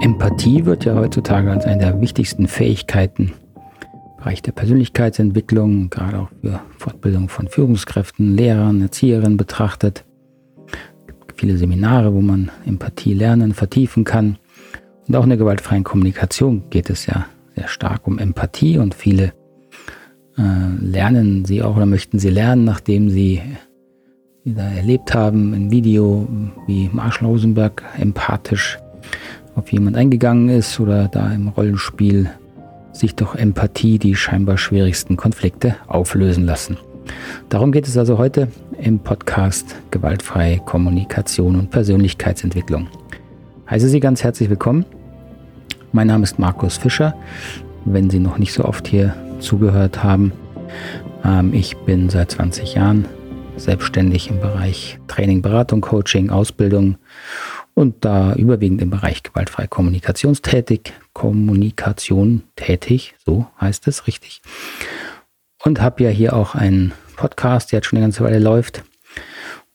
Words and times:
Empathie 0.00 0.66
wird 0.66 0.84
ja 0.84 0.94
heutzutage 0.94 1.50
als 1.50 1.64
eine 1.64 1.78
der 1.78 2.00
wichtigsten 2.00 2.48
Fähigkeiten 2.48 3.32
im 3.32 4.16
Bereich 4.18 4.42
der 4.42 4.52
Persönlichkeitsentwicklung, 4.52 5.88
gerade 5.90 6.18
auch 6.18 6.28
für 6.40 6.60
Fortbildung 6.78 7.28
von 7.28 7.48
Führungskräften, 7.48 8.36
Lehrern, 8.36 8.82
Erzieherinnen 8.82 9.36
betrachtet. 9.36 10.04
Es 11.06 11.26
gibt 11.26 11.40
viele 11.40 11.56
Seminare, 11.56 12.12
wo 12.12 12.20
man 12.20 12.50
Empathie 12.66 13.14
lernen, 13.14 13.54
vertiefen 13.54 14.04
kann. 14.04 14.38
Und 15.08 15.16
auch 15.16 15.22
in 15.22 15.30
der 15.30 15.38
gewaltfreien 15.38 15.84
Kommunikation 15.84 16.64
geht 16.68 16.90
es 16.90 17.06
ja 17.06 17.26
sehr 17.54 17.68
stark 17.68 18.06
um 18.06 18.18
Empathie 18.18 18.78
und 18.78 18.94
viele 18.94 19.32
äh, 20.36 20.76
lernen 20.80 21.44
sie 21.44 21.62
auch 21.62 21.76
oder 21.76 21.86
möchten 21.86 22.18
sie 22.18 22.30
lernen, 22.30 22.64
nachdem 22.64 23.08
sie 23.08 23.40
da 24.44 24.68
erlebt 24.68 25.14
haben, 25.14 25.54
ein 25.54 25.70
Video, 25.70 26.28
wie 26.66 26.90
Marshall 26.92 27.28
Rosenberg 27.28 27.82
empathisch 27.98 28.78
auf 29.56 29.72
jemand 29.72 29.96
eingegangen 29.96 30.50
ist 30.50 30.78
oder 30.78 31.08
da 31.08 31.32
im 31.32 31.48
Rollenspiel 31.48 32.30
sich 32.92 33.14
durch 33.14 33.34
Empathie 33.34 33.98
die 33.98 34.14
scheinbar 34.14 34.58
schwierigsten 34.58 35.16
Konflikte 35.16 35.76
auflösen 35.86 36.44
lassen. 36.44 36.76
Darum 37.48 37.72
geht 37.72 37.86
es 37.86 37.96
also 37.96 38.18
heute 38.18 38.48
im 38.78 38.98
Podcast 38.98 39.76
Gewaltfreie 39.90 40.58
Kommunikation 40.58 41.56
und 41.56 41.70
Persönlichkeitsentwicklung. 41.70 42.88
Heiße 43.70 43.88
Sie 43.88 44.00
ganz 44.00 44.22
herzlich 44.22 44.50
willkommen. 44.50 44.84
Mein 45.92 46.08
Name 46.08 46.24
ist 46.24 46.38
Markus 46.38 46.76
Fischer. 46.76 47.14
Wenn 47.84 48.10
Sie 48.10 48.18
noch 48.18 48.38
nicht 48.38 48.52
so 48.52 48.64
oft 48.64 48.86
hier 48.86 49.14
zugehört 49.40 50.02
haben, 50.02 50.32
ähm, 51.24 51.54
ich 51.54 51.76
bin 51.78 52.10
seit 52.10 52.30
20 52.32 52.74
Jahren 52.74 53.06
selbstständig 53.56 54.28
im 54.28 54.40
Bereich 54.40 54.98
Training, 55.06 55.40
Beratung, 55.40 55.80
Coaching, 55.80 56.30
Ausbildung 56.30 56.96
und 57.76 58.06
da 58.06 58.32
überwiegend 58.34 58.80
im 58.80 58.88
Bereich 58.88 59.22
gewaltfreie 59.22 59.68
Kommunikation 59.68 60.34
tätig, 60.34 60.94
Kommunikation 61.12 62.42
tätig, 62.56 63.14
so 63.24 63.46
heißt 63.60 63.86
es 63.86 64.06
richtig. 64.06 64.40
Und 65.62 65.82
habe 65.82 66.04
ja 66.04 66.08
hier 66.08 66.34
auch 66.34 66.54
einen 66.54 66.92
Podcast, 67.16 67.70
der 67.70 67.78
jetzt 67.78 67.86
schon 67.86 67.98
eine 67.98 68.06
ganze 68.06 68.24
Weile 68.24 68.38
läuft. 68.38 68.82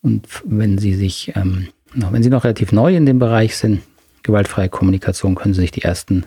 Und 0.02 0.28
wenn 0.44 0.80
Sie 0.80 0.96
sich, 0.96 1.34
ähm, 1.36 1.68
wenn 1.94 2.24
Sie 2.24 2.32
noch 2.32 2.44
relativ 2.44 2.72
neu 2.72 2.96
in 2.96 3.06
dem 3.06 3.20
Bereich 3.20 3.56
sind, 3.56 3.84
gewaltfreie 4.24 4.70
Kommunikation, 4.70 5.36
können 5.36 5.54
Sie 5.54 5.62
sich 5.62 5.72
die 5.72 5.84
ersten 5.84 6.26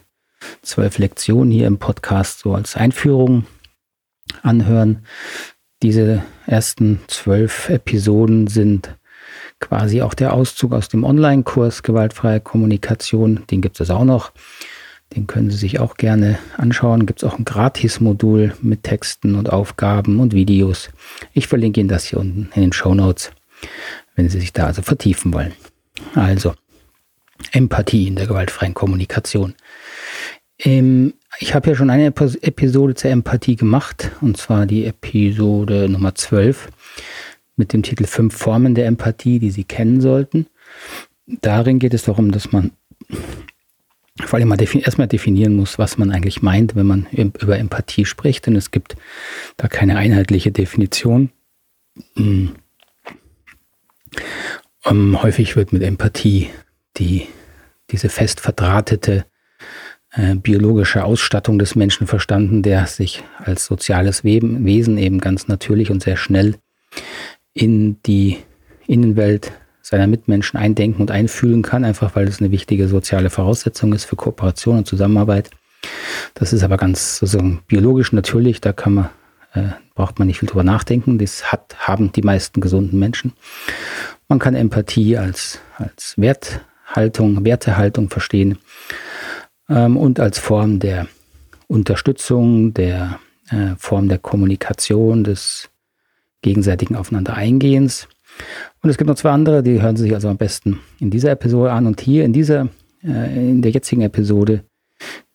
zwölf 0.63 0.99
Lektionen 0.99 1.51
hier 1.51 1.67
im 1.67 1.79
Podcast 1.79 2.39
so 2.39 2.55
als 2.55 2.77
Einführung 2.77 3.47
anhören. 4.43 5.05
Diese 5.83 6.23
ersten 6.47 7.01
zwölf 7.09 7.69
Episoden 7.69 8.47
sind 8.47 8.97
quasi 9.65 10.03
auch 10.03 10.13
der 10.13 10.35
Auszug 10.35 10.73
aus 10.73 10.89
dem 10.89 11.05
Online-Kurs 11.05 11.83
Gewaltfreie 11.83 12.41
Kommunikation. 12.41 13.45
Den 13.51 13.63
gibt 13.63 13.81
es 13.81 13.91
auch 13.91 14.05
noch. 14.05 14.33
Den 15.17 15.27
können 15.27 15.51
Sie 15.51 15.57
sich 15.57 15.81
auch 15.81 15.97
gerne 15.97 16.39
anschauen. 16.59 17.07
Gibt 17.07 17.23
es 17.23 17.29
auch 17.29 17.39
ein 17.39 17.47
Gratis-Modul 17.47 18.55
mit 18.61 18.83
Texten 18.83 19.35
und 19.35 19.51
Aufgaben 19.51 20.21
und 20.21 20.35
Videos. 20.35 20.91
Ich 21.33 21.49
verlinke 21.49 21.81
Ihnen 21.81 21.89
das 21.89 22.05
hier 22.05 22.19
unten 22.19 22.51
in 22.55 22.61
den 22.61 22.73
Show 22.73 22.95
Notes, 22.95 23.33
wenn 24.17 24.29
Sie 24.29 24.39
sich 24.39 24.53
da 24.53 24.67
also 24.67 24.83
vertiefen 24.83 25.33
wollen. 25.33 25.53
Also, 26.15 26.55
Empathie 27.53 28.09
in 28.09 28.17
der 28.17 28.27
gewaltfreien 28.27 28.75
Kommunikation. 28.75 29.55
Ähm, 30.59 31.15
ich 31.39 31.55
habe 31.55 31.71
ja 31.71 31.77
schon 31.77 31.91
eine 31.91 32.07
Episode 32.07 32.95
zur 32.95 33.11
Empathie 33.11 33.57
gemacht, 33.57 34.11
und 34.21 34.37
zwar 34.37 34.67
die 34.67 34.85
Episode 34.85 35.89
Nummer 35.89 36.15
12 36.15 36.69
mit 37.57 37.73
dem 37.73 37.83
Titel 37.83 38.05
Fünf 38.05 38.37
Formen 38.37 38.75
der 38.75 38.87
Empathie, 38.87 39.39
die 39.39 39.51
Sie 39.51 39.65
kennen 39.65 40.01
sollten. 40.01 40.47
Darin 41.27 41.79
geht 41.79 41.95
es 41.95 42.05
darum, 42.05 42.33
dass 42.33 42.53
man 42.53 42.73
vor 44.21 44.39
allem 44.39 44.49
mal 44.49 44.57
defin 44.57 44.81
erstmal 44.81 45.09
definieren 45.09 45.57
muss, 45.57 45.79
was 45.79 45.99
man 45.99 46.13
eigentlich 46.13 46.41
meint, 46.41 46.77
wenn 46.77 46.87
man 46.87 47.07
über 47.13 47.59
Empathie 47.59 48.05
spricht, 48.05 48.47
denn 48.47 48.55
es 48.55 48.71
gibt 48.71 48.97
da 49.57 49.67
keine 49.67 49.97
einheitliche 49.97 50.53
Definition. 50.53 51.31
Um, 52.15 52.55
ähm, 54.85 55.23
häufig 55.23 55.57
wird 55.57 55.73
mit 55.73 55.83
Empathie 55.83 56.51
die, 56.97 57.27
diese 57.91 58.09
fest 58.09 58.41
verdrahtete 58.41 59.25
äh, 60.13 60.37
biologische 60.37 61.05
Ausstattung 61.05 61.59
des 61.59 61.75
Menschen 61.75 62.07
verstanden, 62.07 62.63
der 62.63 62.87
sich 62.87 63.25
als 63.39 63.67
soziales 63.67 64.23
Wesen 64.23 64.99
eben 64.99 65.21
ganz 65.21 65.49
natürlich 65.49 65.91
und 65.91 66.03
sehr 66.03 66.17
schnell 66.17 66.55
in 67.55 68.03
die 68.03 68.39
Innenwelt 68.87 69.53
seiner 69.81 70.07
Mitmenschen 70.07 70.59
eindenken 70.59 71.01
und 71.01 71.11
einfühlen 71.11 71.63
kann, 71.63 71.85
einfach 71.85 72.17
weil 72.17 72.27
es 72.27 72.41
eine 72.41 72.51
wichtige 72.51 72.89
soziale 72.89 73.31
Voraussetzung 73.31 73.93
ist 73.93 74.05
für 74.05 74.17
Kooperation 74.17 74.79
und 74.79 74.87
Zusammenarbeit. 74.87 75.51
Das 76.35 76.53
ist 76.53 76.63
aber 76.63 76.77
ganz 76.77 77.19
sozusagen 77.19 77.63
biologisch 77.69 78.13
natürlich, 78.13 78.61
da 78.61 78.73
kann 78.73 78.95
man, 78.95 79.11
äh, 79.53 79.69
braucht 79.95 80.19
man 80.19 80.27
nicht 80.27 80.41
viel 80.41 80.49
drüber 80.49 80.65
nachdenken. 80.65 81.19
Das 81.19 81.53
hat, 81.53 81.77
haben 81.79 82.13
die 82.13 82.23
meisten 82.23 82.61
gesunden 82.61 82.99
Menschen. 82.99 83.35
Man 84.29 84.39
kann 84.39 84.55
Empathie 84.55 85.19
als, 85.19 85.61
als 85.77 86.15
Werthaltung, 86.17 87.45
Wertehaltung 87.45 88.09
verstehen 88.09 88.59
ähm, 89.69 89.97
und 89.97 90.19
als 90.19 90.39
Form 90.39 90.81
der 90.81 91.07
Unterstützung, 91.67 92.73
der 92.73 93.19
äh, 93.51 93.75
Form 93.77 94.09
der 94.09 94.19
Kommunikation, 94.19 95.25
des 95.25 95.69
gegenseitigen 96.45 96.95
Aufeinander 96.95 97.35
Eingehens. 97.35 98.07
Und 98.83 98.91
es 98.91 98.99
gibt 98.99 99.09
noch 99.09 99.17
zwei 99.17 99.31
andere, 99.31 99.63
die 99.63 99.83
hören 99.83 99.97
Sie 99.97 100.05
sich 100.05 100.15
also 100.15 100.29
am 100.29 100.37
besten 100.37 100.79
in 101.01 101.11
dieser 101.11 101.33
Episode 101.33 101.73
an. 101.73 101.87
Und 101.87 102.01
hier 102.01 102.25
in 102.25 102.33
dieser, 102.33 102.69
äh, 103.03 103.51
in 103.51 103.63
der 103.63 103.73
jetzigen 103.73 104.03
Episode 104.03 104.65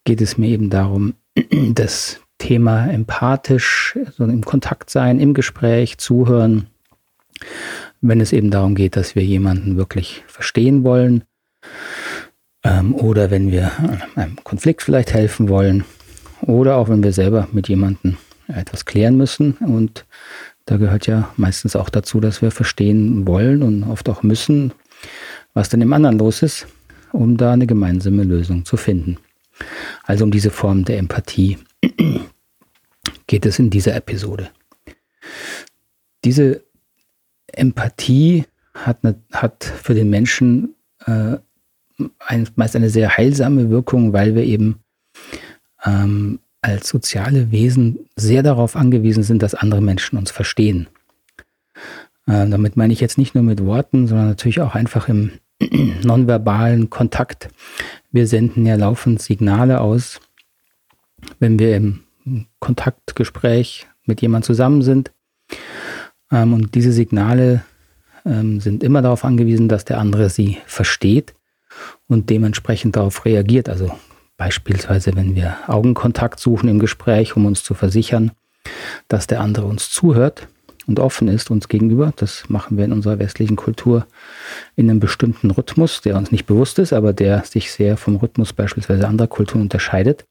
geht 0.06 0.22
es 0.22 0.38
mir 0.38 0.50
eben 0.50 0.70
darum, 0.70 1.16
das 1.74 2.22
Thema 2.38 2.86
empathisch, 2.86 3.98
so 4.16 4.24
im 4.24 4.46
Kontakt 4.46 4.90
sein, 4.90 5.20
im 5.20 5.34
Gespräch, 5.34 5.98
zuhören, 5.98 6.68
wenn 8.02 8.22
es 8.22 8.32
eben 8.32 8.52
darum 8.52 8.76
geht, 8.76 8.96
dass 8.96 9.16
wir 9.16 9.24
jemanden 9.24 9.76
wirklich 9.76 10.24
verstehen 10.28 10.84
wollen 10.84 11.24
ähm, 12.64 12.96
oder 12.96 13.32
wenn 13.32 13.52
wir 13.52 13.72
einem 14.16 14.38
Konflikt 14.44 14.84
vielleicht 14.84 15.14
helfen 15.14 15.50
wollen 15.50 15.84
oder 16.42 16.78
auch 16.78 16.88
wenn 16.88 17.04
wir 17.04 17.12
selber 17.14 17.48
mit 17.52 17.68
jemandem 17.68 18.18
etwas 18.48 18.86
klären 18.86 19.18
müssen. 19.18 19.54
Und 19.54 20.06
da 20.66 20.78
gehört 20.78 21.08
ja 21.08 21.32
meistens 21.38 21.76
auch 21.76 21.90
dazu, 21.90 22.20
dass 22.20 22.42
wir 22.42 22.52
verstehen 22.52 23.28
wollen 23.28 23.64
und 23.64 23.84
oft 23.84 24.08
auch 24.10 24.24
müssen, 24.24 24.74
was 25.54 25.70
denn 25.70 25.82
im 25.82 25.94
anderen 25.94 26.20
los 26.20 26.42
ist, 26.42 26.68
um 27.12 27.38
da 27.38 27.54
eine 27.54 27.68
gemeinsame 27.68 28.24
Lösung 28.24 28.66
zu 28.66 28.78
finden. 28.78 29.18
Also 30.04 30.24
um 30.24 30.32
diese 30.32 30.52
Form 30.52 30.86
der 30.86 30.98
Empathie 30.98 31.58
geht 33.28 33.46
es 33.46 33.60
in 33.60 33.70
dieser 33.70 33.96
Episode. 33.96 34.50
Diese 36.24 36.64
Empathie 37.48 38.46
hat, 38.74 39.00
eine, 39.04 39.22
hat 39.32 39.64
für 39.64 39.94
den 39.94 40.10
Menschen 40.10 40.76
äh, 41.06 41.38
ein, 42.20 42.50
meist 42.56 42.76
eine 42.76 42.90
sehr 42.90 43.18
heilsame 43.18 43.70
Wirkung, 43.70 44.14
weil 44.14 44.36
wir 44.36 44.44
eben 44.44 44.80
ähm, 45.84 46.40
als 46.62 46.90
soziale 46.90 47.52
Wesen 47.52 48.00
sehr 48.16 48.44
darauf 48.44 48.76
angewiesen 48.76 49.24
sind, 49.24 49.42
dass 49.42 49.56
andere 49.56 49.82
Menschen 49.82 50.18
uns 50.18 50.32
verstehen. 50.32 50.88
Äh, 52.28 52.48
damit 52.50 52.78
meine 52.78 52.94
ich 52.94 53.00
jetzt 53.00 53.18
nicht 53.18 53.34
nur 53.34 53.44
mit 53.44 53.64
Worten, 53.66 54.08
sondern 54.08 54.28
natürlich 54.28 54.62
auch 54.62 54.76
einfach 54.76 55.08
im 55.08 55.32
nonverbalen 56.04 56.90
Kontakt. 56.90 57.50
Wir 58.12 58.28
senden 58.28 58.66
ja 58.66 58.76
laufend 58.76 59.22
Signale 59.22 59.82
aus, 59.82 60.20
wenn 61.40 61.60
wir 61.60 61.76
im 61.76 62.04
Kontaktgespräch 62.60 63.88
mit 64.06 64.22
jemand 64.22 64.46
zusammen 64.46 64.82
sind. 64.82 65.12
Ähm, 66.32 66.54
und 66.54 66.76
diese 66.76 66.92
Signale 66.92 67.64
ähm, 68.26 68.60
sind 68.60 68.84
immer 68.84 69.02
darauf 69.02 69.24
angewiesen, 69.24 69.70
dass 69.70 69.86
der 69.86 70.00
andere 70.00 70.30
sie 70.30 70.58
versteht 70.66 71.34
und 72.08 72.30
dementsprechend 72.30 72.96
darauf 72.96 73.26
reagiert. 73.26 73.70
Also 73.70 73.92
beispielsweise, 74.40 75.16
wenn 75.16 75.36
wir 75.36 75.58
Augenkontakt 75.68 76.40
suchen 76.40 76.70
im 76.70 76.80
Gespräch, 76.80 77.36
um 77.36 77.46
uns 77.46 77.62
zu 77.62 77.76
versichern, 77.76 78.32
dass 79.10 79.28
der 79.28 79.42
andere 79.42 79.66
uns 79.66 79.92
zuhört 79.92 80.48
und 80.88 81.00
offen 81.00 81.28
ist 81.28 81.52
uns 81.52 81.68
gegenüber. 81.68 82.14
Das 82.16 82.50
machen 82.50 82.78
wir 82.78 82.86
in 82.86 82.94
unserer 82.94 83.20
westlichen 83.20 83.58
Kultur 83.58 84.08
in 84.78 84.90
einem 84.90 85.02
bestimmten 85.02 85.52
Rhythmus, 85.52 86.02
der 86.02 86.18
uns 86.18 86.32
nicht 86.32 86.46
bewusst 86.46 86.80
ist, 86.80 86.94
aber 86.94 87.12
der 87.14 87.44
sich 87.44 87.72
sehr 87.72 87.98
vom 87.98 88.16
Rhythmus 88.16 88.54
beispielsweise 88.54 89.08
anderer 89.08 89.28
Kulturen 89.28 89.62
unterscheidet. 89.62 90.26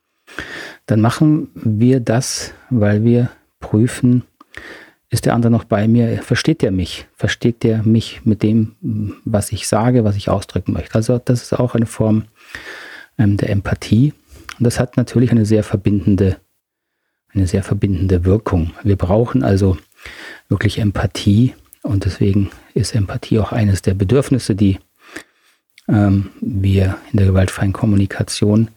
Dann 0.87 1.01
machen 1.01 1.51
wir 1.55 2.01
das, 2.01 2.55
weil 2.71 3.05
wir 3.05 3.31
prüfen, 3.61 4.25
ist 5.11 5.27
der 5.27 5.35
andere 5.35 5.53
noch 5.53 5.65
bei 5.65 5.87
mir? 5.87 6.23
Versteht 6.23 6.63
der 6.63 6.71
mich? 6.71 7.07
Versteht 7.15 7.63
der 7.63 7.83
mich 7.83 8.23
mit 8.25 8.43
dem, 8.43 8.75
was 9.25 9.53
ich 9.53 9.69
sage, 9.69 10.05
was 10.05 10.17
ich 10.17 10.29
ausdrücken 10.29 10.73
möchte? 10.73 10.95
Also 10.95 11.19
das 11.23 11.43
ist 11.43 11.53
auch 11.53 11.75
eine 11.75 11.87
Form 11.87 12.25
der 13.19 13.51
Empathie. 13.51 14.15
Und 14.59 14.65
das 14.65 14.81
hat 14.81 14.97
natürlich 14.97 15.31
eine 15.31 15.45
sehr 15.45 15.63
verbindende, 15.63 16.37
eine 17.33 17.47
sehr 17.47 17.63
verbindende 17.63 18.25
Wirkung. 18.25 18.73
Wir 18.83 18.97
brauchen 18.97 19.43
also 19.43 19.77
wirklich 20.49 20.79
Empathie 20.79 21.55
und 21.83 22.05
deswegen 22.05 22.51
ist 22.75 22.95
Empathie 22.95 23.39
auch 23.39 23.53
eines 23.53 23.83
der 23.83 23.95
Bedürfnisse, 23.95 24.55
die 24.55 24.79
ähm, 25.89 26.31
wir 26.41 26.97
in 27.13 27.19
der 27.19 27.27
gewaltfreien 27.27 27.73
Kommunikation 27.73 28.69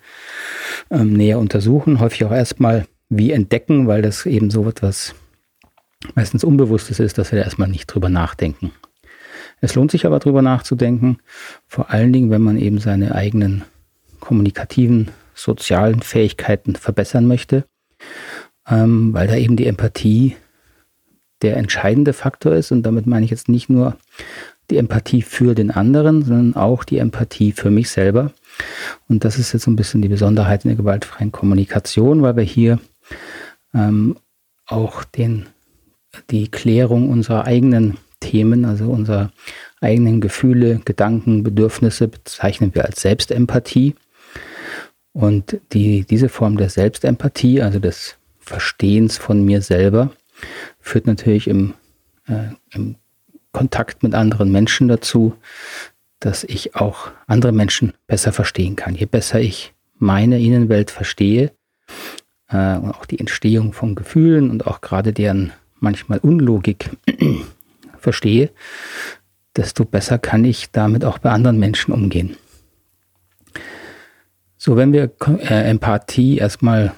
ähm, 0.90 1.14
näher 1.14 1.40
untersuchen. 1.40 2.00
Häufig 2.00 2.26
auch 2.26 2.32
erstmal 2.32 2.86
wie 3.10 3.32
entdecken, 3.32 3.88
weil 3.88 4.02
das 4.02 4.26
eben 4.26 4.50
so 4.50 4.68
etwas 4.68 5.14
meistens 6.16 6.44
Unbewusstes 6.44 7.00
ist, 7.00 7.18
dass 7.18 7.32
wir 7.32 7.40
da 7.40 7.46
erstmal 7.46 7.68
nicht 7.68 7.88
drüber 7.88 8.10
nachdenken. 8.10 8.72
Es 9.60 9.76
lohnt 9.76 9.92
sich 9.92 10.06
aber 10.06 10.20
drüber 10.20 10.42
nachzudenken, 10.42 11.20
vor 11.68 11.92
allen 11.92 12.12
Dingen, 12.12 12.32
wenn 12.32 12.42
man 12.42 12.58
eben 12.58 12.80
seine 12.80 13.14
eigenen 13.14 13.64
kommunikativen, 14.31 15.12
sozialen 15.36 16.01
Fähigkeiten 16.01 16.78
verbessern 16.78 17.28
möchte, 17.28 17.66
ähm, 18.66 19.13
weil 19.13 19.28
da 19.28 19.36
eben 19.36 19.57
die 19.57 19.66
Empathie 19.66 20.38
der 21.42 21.57
entscheidende 21.57 22.13
Faktor 22.13 22.54
ist. 22.54 22.72
Und 22.72 22.83
damit 22.83 23.07
meine 23.07 23.25
ich 23.25 23.31
jetzt 23.31 23.50
nicht 23.50 23.69
nur 23.69 23.98
die 24.69 24.78
Empathie 24.78 25.22
für 25.22 25.54
den 25.54 25.69
anderen, 25.69 26.24
sondern 26.24 26.56
auch 26.56 26.86
die 26.86 27.00
Empathie 27.00 27.51
für 27.51 27.69
mich 27.72 27.89
selber. 27.89 28.31
Und 29.10 29.25
das 29.25 29.38
ist 29.38 29.51
jetzt 29.51 29.63
so 29.63 29.72
ein 29.72 29.75
bisschen 29.75 30.01
die 30.01 30.07
Besonderheit 30.07 30.63
in 30.63 30.69
der 30.69 30.77
gewaltfreien 30.77 31.34
Kommunikation, 31.34 32.22
weil 32.22 32.38
wir 32.38 32.44
hier 32.44 32.80
ähm, 33.74 34.16
auch 34.66 35.04
den, 35.04 35.48
die 36.30 36.50
Klärung 36.50 37.10
unserer 37.10 37.44
eigenen 37.48 37.98
Themen, 38.22 38.63
also 38.63 38.86
unserer 38.86 39.34
eigenen 39.81 40.22
Gefühle, 40.22 40.80
Gedanken, 40.86 41.44
Bedürfnisse 41.44 42.07
bezeichnen 42.07 42.74
wir 42.74 42.86
als 42.86 43.01
Selbstempathie. 43.01 43.95
Und 45.13 45.60
die, 45.74 46.06
diese 46.06 46.30
Form 46.30 46.58
der 46.58 46.69
Selbstempathie, 46.69 47.62
also 47.62 47.80
des 47.80 48.16
Verstehens 48.40 49.18
von 49.18 49.44
mir 49.44 49.62
selber, 49.62 50.12
führt 50.80 51.06
natürlich 51.06 51.48
im, 51.48 51.74
äh, 52.28 52.50
im 52.74 52.96
Kontakt 53.52 54.04
mit 54.04 54.13
anderen 54.13 54.52
Menschen 54.52 54.88
dazu, 54.88 55.36
dass 56.19 56.44
ich 56.44 56.75
auch 56.75 57.12
andere 57.28 57.52
Menschen 57.52 57.94
besser 58.08 58.31
verstehen 58.31 58.75
kann. 58.75 58.96
Je 58.96 59.06
besser 59.06 59.42
ich 59.42 59.74
meine 59.98 60.40
Innenwelt 60.40 60.92
verstehe 60.92 61.52
äh, 62.50 62.78
und 62.78 62.92
auch 62.92 63.06
die 63.06 63.19
Entstehung 63.19 63.74
von 63.74 63.96
Gefühlen 63.96 64.50
und 64.50 64.68
auch 64.68 64.81
gerade 64.81 65.13
deren 65.13 65.52
manchmal 65.80 66.19
Unlogik 66.19 66.90
verstehe, 68.00 68.52
desto 69.56 69.84
besser 69.84 70.18
kann 70.18 70.46
ich 70.46 70.72
damit 70.72 71.04
auch 71.04 71.18
bei 71.18 71.31
anderen 71.31 71.60
Menschen 71.60 71.94
umgehen. 71.94 72.38
So, 74.63 74.75
wenn 74.75 74.94
wir 74.94 75.10
äh, 75.25 75.72
Empathie 75.72 76.38
erstmal 76.38 76.94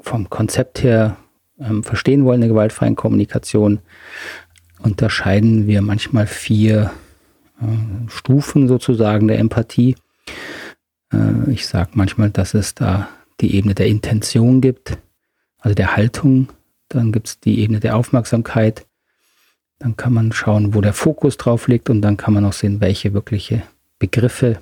vom 0.00 0.28
Konzept 0.28 0.82
her 0.82 1.16
ähm, 1.60 1.84
verstehen 1.84 2.24
wollen, 2.24 2.40
der 2.40 2.48
gewaltfreien 2.48 2.96
Kommunikation, 2.96 3.78
unterscheiden 4.80 5.68
wir 5.68 5.82
manchmal 5.82 6.26
vier 6.26 6.90
äh, 7.60 8.10
Stufen 8.10 8.66
sozusagen 8.66 9.28
der 9.28 9.38
Empathie. 9.38 9.94
Äh, 11.12 11.48
ich 11.48 11.68
sage 11.68 11.90
manchmal, 11.92 12.30
dass 12.30 12.54
es 12.54 12.74
da 12.74 13.08
die 13.40 13.54
Ebene 13.54 13.76
der 13.76 13.86
Intention 13.86 14.60
gibt, 14.60 14.98
also 15.60 15.76
der 15.76 15.94
Haltung. 15.94 16.48
Dann 16.88 17.12
gibt 17.12 17.28
es 17.28 17.38
die 17.38 17.60
Ebene 17.60 17.78
der 17.78 17.94
Aufmerksamkeit. 17.96 18.84
Dann 19.78 19.96
kann 19.96 20.12
man 20.12 20.32
schauen, 20.32 20.74
wo 20.74 20.80
der 20.80 20.92
Fokus 20.92 21.36
drauf 21.36 21.68
liegt 21.68 21.88
und 21.88 22.02
dann 22.02 22.16
kann 22.16 22.34
man 22.34 22.44
auch 22.44 22.52
sehen, 22.52 22.80
welche 22.80 23.14
wirkliche 23.14 23.62
Begriffe, 24.00 24.58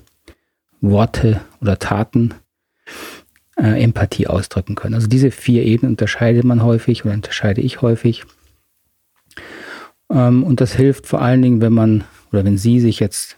Worte 0.82 1.40
oder 1.60 1.78
Taten 1.78 2.34
äh, 3.56 3.82
Empathie 3.82 4.26
ausdrücken 4.26 4.74
können. 4.74 4.94
Also 4.94 5.06
diese 5.06 5.30
vier 5.30 5.62
Ebenen 5.62 5.92
unterscheidet 5.92 6.44
man 6.44 6.62
häufig 6.62 7.04
oder 7.04 7.14
unterscheide 7.14 7.62
ich 7.62 7.80
häufig. 7.80 8.24
Ähm, 10.10 10.44
und 10.44 10.60
das 10.60 10.74
hilft 10.74 11.06
vor 11.06 11.22
allen 11.22 11.40
Dingen, 11.40 11.60
wenn 11.60 11.72
man 11.72 12.04
oder 12.32 12.44
wenn 12.44 12.58
Sie 12.58 12.80
sich 12.80 13.00
jetzt 13.00 13.36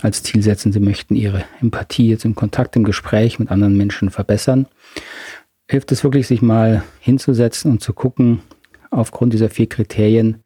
als 0.00 0.22
Ziel 0.22 0.42
setzen, 0.42 0.72
Sie 0.72 0.80
möchten 0.80 1.14
Ihre 1.14 1.44
Empathie 1.60 2.08
jetzt 2.08 2.24
im 2.24 2.34
Kontakt, 2.34 2.76
im 2.76 2.84
Gespräch 2.84 3.38
mit 3.38 3.50
anderen 3.50 3.76
Menschen 3.76 4.10
verbessern, 4.10 4.66
hilft 5.68 5.92
es 5.92 6.04
wirklich, 6.04 6.26
sich 6.26 6.42
mal 6.42 6.82
hinzusetzen 7.00 7.70
und 7.70 7.80
zu 7.80 7.92
gucken, 7.92 8.40
aufgrund 8.90 9.32
dieser 9.32 9.48
vier 9.48 9.68
Kriterien, 9.68 10.42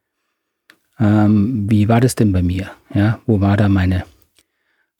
ähm, 0.98 1.66
wie 1.68 1.88
war 1.88 2.00
das 2.00 2.14
denn 2.14 2.32
bei 2.32 2.42
mir? 2.42 2.70
Ja, 2.94 3.20
wo 3.26 3.40
war 3.40 3.56
da 3.56 3.68
meine 3.68 4.04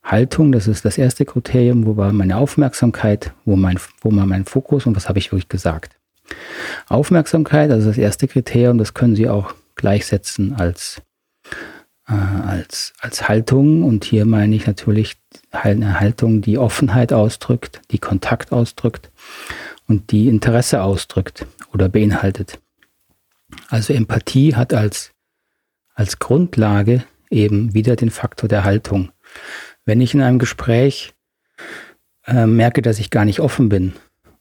Haltung, 0.07 0.53
das 0.53 0.69
ist 0.69 0.85
das 0.85 0.99
erste 0.99 1.25
Kriterium, 1.25 1.85
wo 1.85 1.97
war 1.97 2.13
meine 2.13 2.37
Aufmerksamkeit, 2.37 3.33
wo, 3.45 3.57
mein, 3.57 3.79
wo 4.01 4.15
war 4.15 4.25
mein 4.25 4.45
Fokus 4.45 4.87
und 4.87 4.95
was 4.95 5.09
habe 5.09 5.19
ich 5.19 5.33
wirklich 5.33 5.49
gesagt. 5.49 5.97
Aufmerksamkeit, 6.89 7.71
also 7.71 7.89
das 7.89 7.99
erste 7.99 8.29
Kriterium, 8.29 8.79
das 8.79 8.95
können 8.95 9.17
Sie 9.17 9.29
auch 9.29 9.55
gleichsetzen 9.75 10.55
als, 10.55 11.03
äh, 12.09 12.13
als, 12.13 12.93
als 13.01 13.29
Haltung 13.29 13.83
und 13.83 14.05
hier 14.05 14.27
meine 14.27 14.55
ich 14.55 14.67
natürlich 14.67 15.17
eine 15.51 15.99
Haltung, 15.99 16.41
die 16.41 16.57
Offenheit 16.57 17.13
ausdrückt, 17.13 17.81
die 17.91 17.99
Kontakt 17.99 18.53
ausdrückt 18.53 19.11
und 19.89 20.13
die 20.13 20.29
Interesse 20.29 20.83
ausdrückt 20.83 21.47
oder 21.73 21.89
beinhaltet. 21.89 22.61
Also 23.69 23.93
Empathie 23.93 24.55
hat 24.55 24.73
als, 24.73 25.13
als 25.95 26.21
Grundlage 26.21 27.05
eben 27.29 27.75
wieder 27.75 27.97
den 27.97 28.11
Faktor 28.11 28.49
der 28.49 28.63
Haltung. 28.63 29.11
Wenn 29.87 30.01
ich 30.01 30.13
in 30.13 30.21
einem 30.21 30.39
Gespräch 30.39 31.15
äh, 32.27 32.47
merke, 32.47 32.83
dass 32.83 32.99
ich 32.99 33.11
gar 33.11 33.25
nicht 33.25 33.41
offen 33.41 33.69
bin 33.69 33.95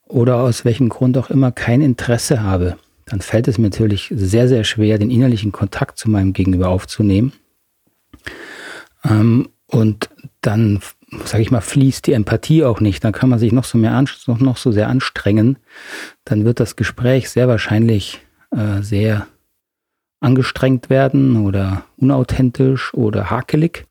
oder 0.03 0.37
aus 0.37 0.65
welchem 0.65 0.89
Grund 0.89 1.17
auch 1.17 1.29
immer 1.29 1.51
kein 1.51 1.81
Interesse 1.81 2.43
habe, 2.43 2.77
dann 3.05 3.21
fällt 3.21 3.47
es 3.47 3.57
mir 3.57 3.69
natürlich 3.69 4.11
sehr, 4.13 4.47
sehr 4.47 4.63
schwer, 4.63 4.97
den 4.97 5.11
innerlichen 5.11 5.51
Kontakt 5.51 5.97
zu 5.99 6.09
meinem 6.09 6.33
Gegenüber 6.33 6.69
aufzunehmen. 6.69 7.31
Ähm, 9.03 9.49
und 9.67 10.09
dann, 10.41 10.79
sage 11.25 11.43
ich 11.43 11.51
mal, 11.51 11.61
fließt 11.61 12.07
die 12.07 12.13
Empathie 12.13 12.63
auch 12.63 12.79
nicht. 12.79 13.03
Dann 13.03 13.13
kann 13.13 13.29
man 13.29 13.39
sich 13.39 13.51
noch 13.51 13.65
so, 13.65 13.77
mehr 13.77 14.03
noch, 14.27 14.39
noch 14.39 14.57
so 14.57 14.71
sehr 14.71 14.89
anstrengen. 14.89 15.57
Dann 16.23 16.45
wird 16.45 16.59
das 16.59 16.75
Gespräch 16.75 17.29
sehr 17.29 17.47
wahrscheinlich 17.47 18.21
äh, 18.49 18.81
sehr 18.81 19.27
angestrengt 20.21 20.89
werden 20.89 21.45
oder 21.45 21.83
unauthentisch 21.97 22.93
oder 22.95 23.29
hakelig. 23.29 23.85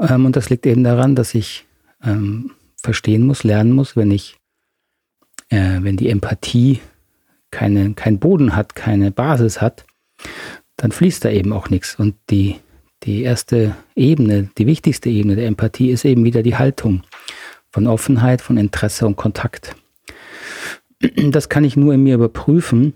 Ähm, 0.00 0.26
und 0.26 0.36
das 0.36 0.50
liegt 0.50 0.66
eben 0.66 0.84
daran, 0.84 1.14
dass 1.14 1.34
ich 1.34 1.66
ähm, 2.02 2.52
verstehen 2.82 3.26
muss, 3.26 3.44
lernen 3.44 3.72
muss, 3.72 3.96
wenn 3.96 4.10
ich, 4.10 4.36
äh, 5.48 5.78
wenn 5.80 5.96
die 5.96 6.08
Empathie 6.08 6.80
keine, 7.50 7.94
keinen 7.94 8.18
Boden 8.18 8.54
hat, 8.54 8.74
keine 8.74 9.10
Basis 9.10 9.60
hat, 9.60 9.84
dann 10.76 10.92
fließt 10.92 11.24
da 11.24 11.30
eben 11.30 11.52
auch 11.52 11.70
nichts. 11.70 11.94
Und 11.94 12.14
die, 12.30 12.56
die 13.02 13.22
erste 13.22 13.76
Ebene, 13.94 14.50
die 14.58 14.66
wichtigste 14.66 15.08
Ebene 15.08 15.36
der 15.36 15.46
Empathie 15.46 15.90
ist 15.90 16.04
eben 16.04 16.24
wieder 16.24 16.42
die 16.42 16.56
Haltung 16.56 17.02
von 17.70 17.86
Offenheit, 17.86 18.40
von 18.40 18.56
Interesse 18.56 19.06
und 19.06 19.16
Kontakt. 19.16 19.74
Das 21.30 21.48
kann 21.48 21.64
ich 21.64 21.76
nur 21.76 21.94
in 21.94 22.02
mir 22.02 22.14
überprüfen, 22.14 22.94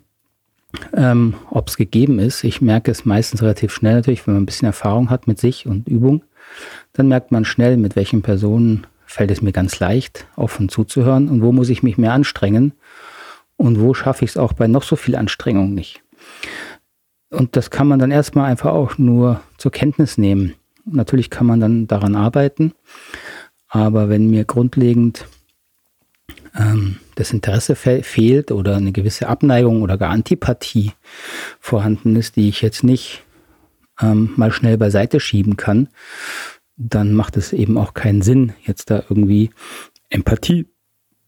ähm, 0.94 1.34
ob 1.50 1.68
es 1.68 1.76
gegeben 1.76 2.18
ist. 2.18 2.44
Ich 2.44 2.60
merke 2.60 2.90
es 2.90 3.04
meistens 3.04 3.42
relativ 3.42 3.72
schnell 3.72 3.96
natürlich, 3.96 4.26
wenn 4.26 4.34
man 4.34 4.42
ein 4.42 4.46
bisschen 4.46 4.66
Erfahrung 4.66 5.10
hat 5.10 5.26
mit 5.26 5.38
sich 5.38 5.66
und 5.66 5.88
Übung 5.88 6.22
dann 6.92 7.08
merkt 7.08 7.32
man 7.32 7.44
schnell, 7.44 7.76
mit 7.76 7.96
welchen 7.96 8.22
Personen 8.22 8.86
fällt 9.06 9.30
es 9.30 9.42
mir 9.42 9.52
ganz 9.52 9.80
leicht, 9.80 10.26
offen 10.36 10.68
zuzuhören 10.68 11.28
und 11.28 11.42
wo 11.42 11.52
muss 11.52 11.68
ich 11.68 11.82
mich 11.82 11.98
mehr 11.98 12.12
anstrengen 12.12 12.72
und 13.56 13.80
wo 13.80 13.92
schaffe 13.94 14.24
ich 14.24 14.32
es 14.32 14.36
auch 14.36 14.52
bei 14.52 14.68
noch 14.68 14.82
so 14.82 14.96
viel 14.96 15.16
Anstrengung 15.16 15.74
nicht. 15.74 16.02
Und 17.30 17.56
das 17.56 17.70
kann 17.70 17.88
man 17.88 17.98
dann 17.98 18.10
erstmal 18.10 18.50
einfach 18.50 18.72
auch 18.72 18.98
nur 18.98 19.40
zur 19.56 19.70
Kenntnis 19.72 20.18
nehmen. 20.18 20.54
Natürlich 20.84 21.30
kann 21.30 21.46
man 21.46 21.60
dann 21.60 21.86
daran 21.86 22.16
arbeiten, 22.16 22.72
aber 23.68 24.08
wenn 24.08 24.30
mir 24.30 24.44
grundlegend 24.44 25.26
ähm, 26.58 26.98
das 27.14 27.32
Interesse 27.32 27.76
fe 27.76 28.02
fehlt 28.02 28.50
oder 28.50 28.76
eine 28.76 28.92
gewisse 28.92 29.28
Abneigung 29.28 29.82
oder 29.82 29.98
gar 29.98 30.10
Antipathie 30.10 30.92
vorhanden 31.60 32.16
ist, 32.16 32.36
die 32.36 32.48
ich 32.48 32.62
jetzt 32.62 32.82
nicht 32.82 33.22
ähm, 34.02 34.32
mal 34.36 34.52
schnell 34.52 34.78
beiseite 34.78 35.20
schieben 35.20 35.56
kann, 35.56 35.88
dann 36.76 37.12
macht 37.12 37.36
es 37.36 37.52
eben 37.52 37.76
auch 37.76 37.94
keinen 37.94 38.22
Sinn, 38.22 38.52
jetzt 38.64 38.90
da 38.90 39.04
irgendwie 39.08 39.50
Empathie 40.08 40.66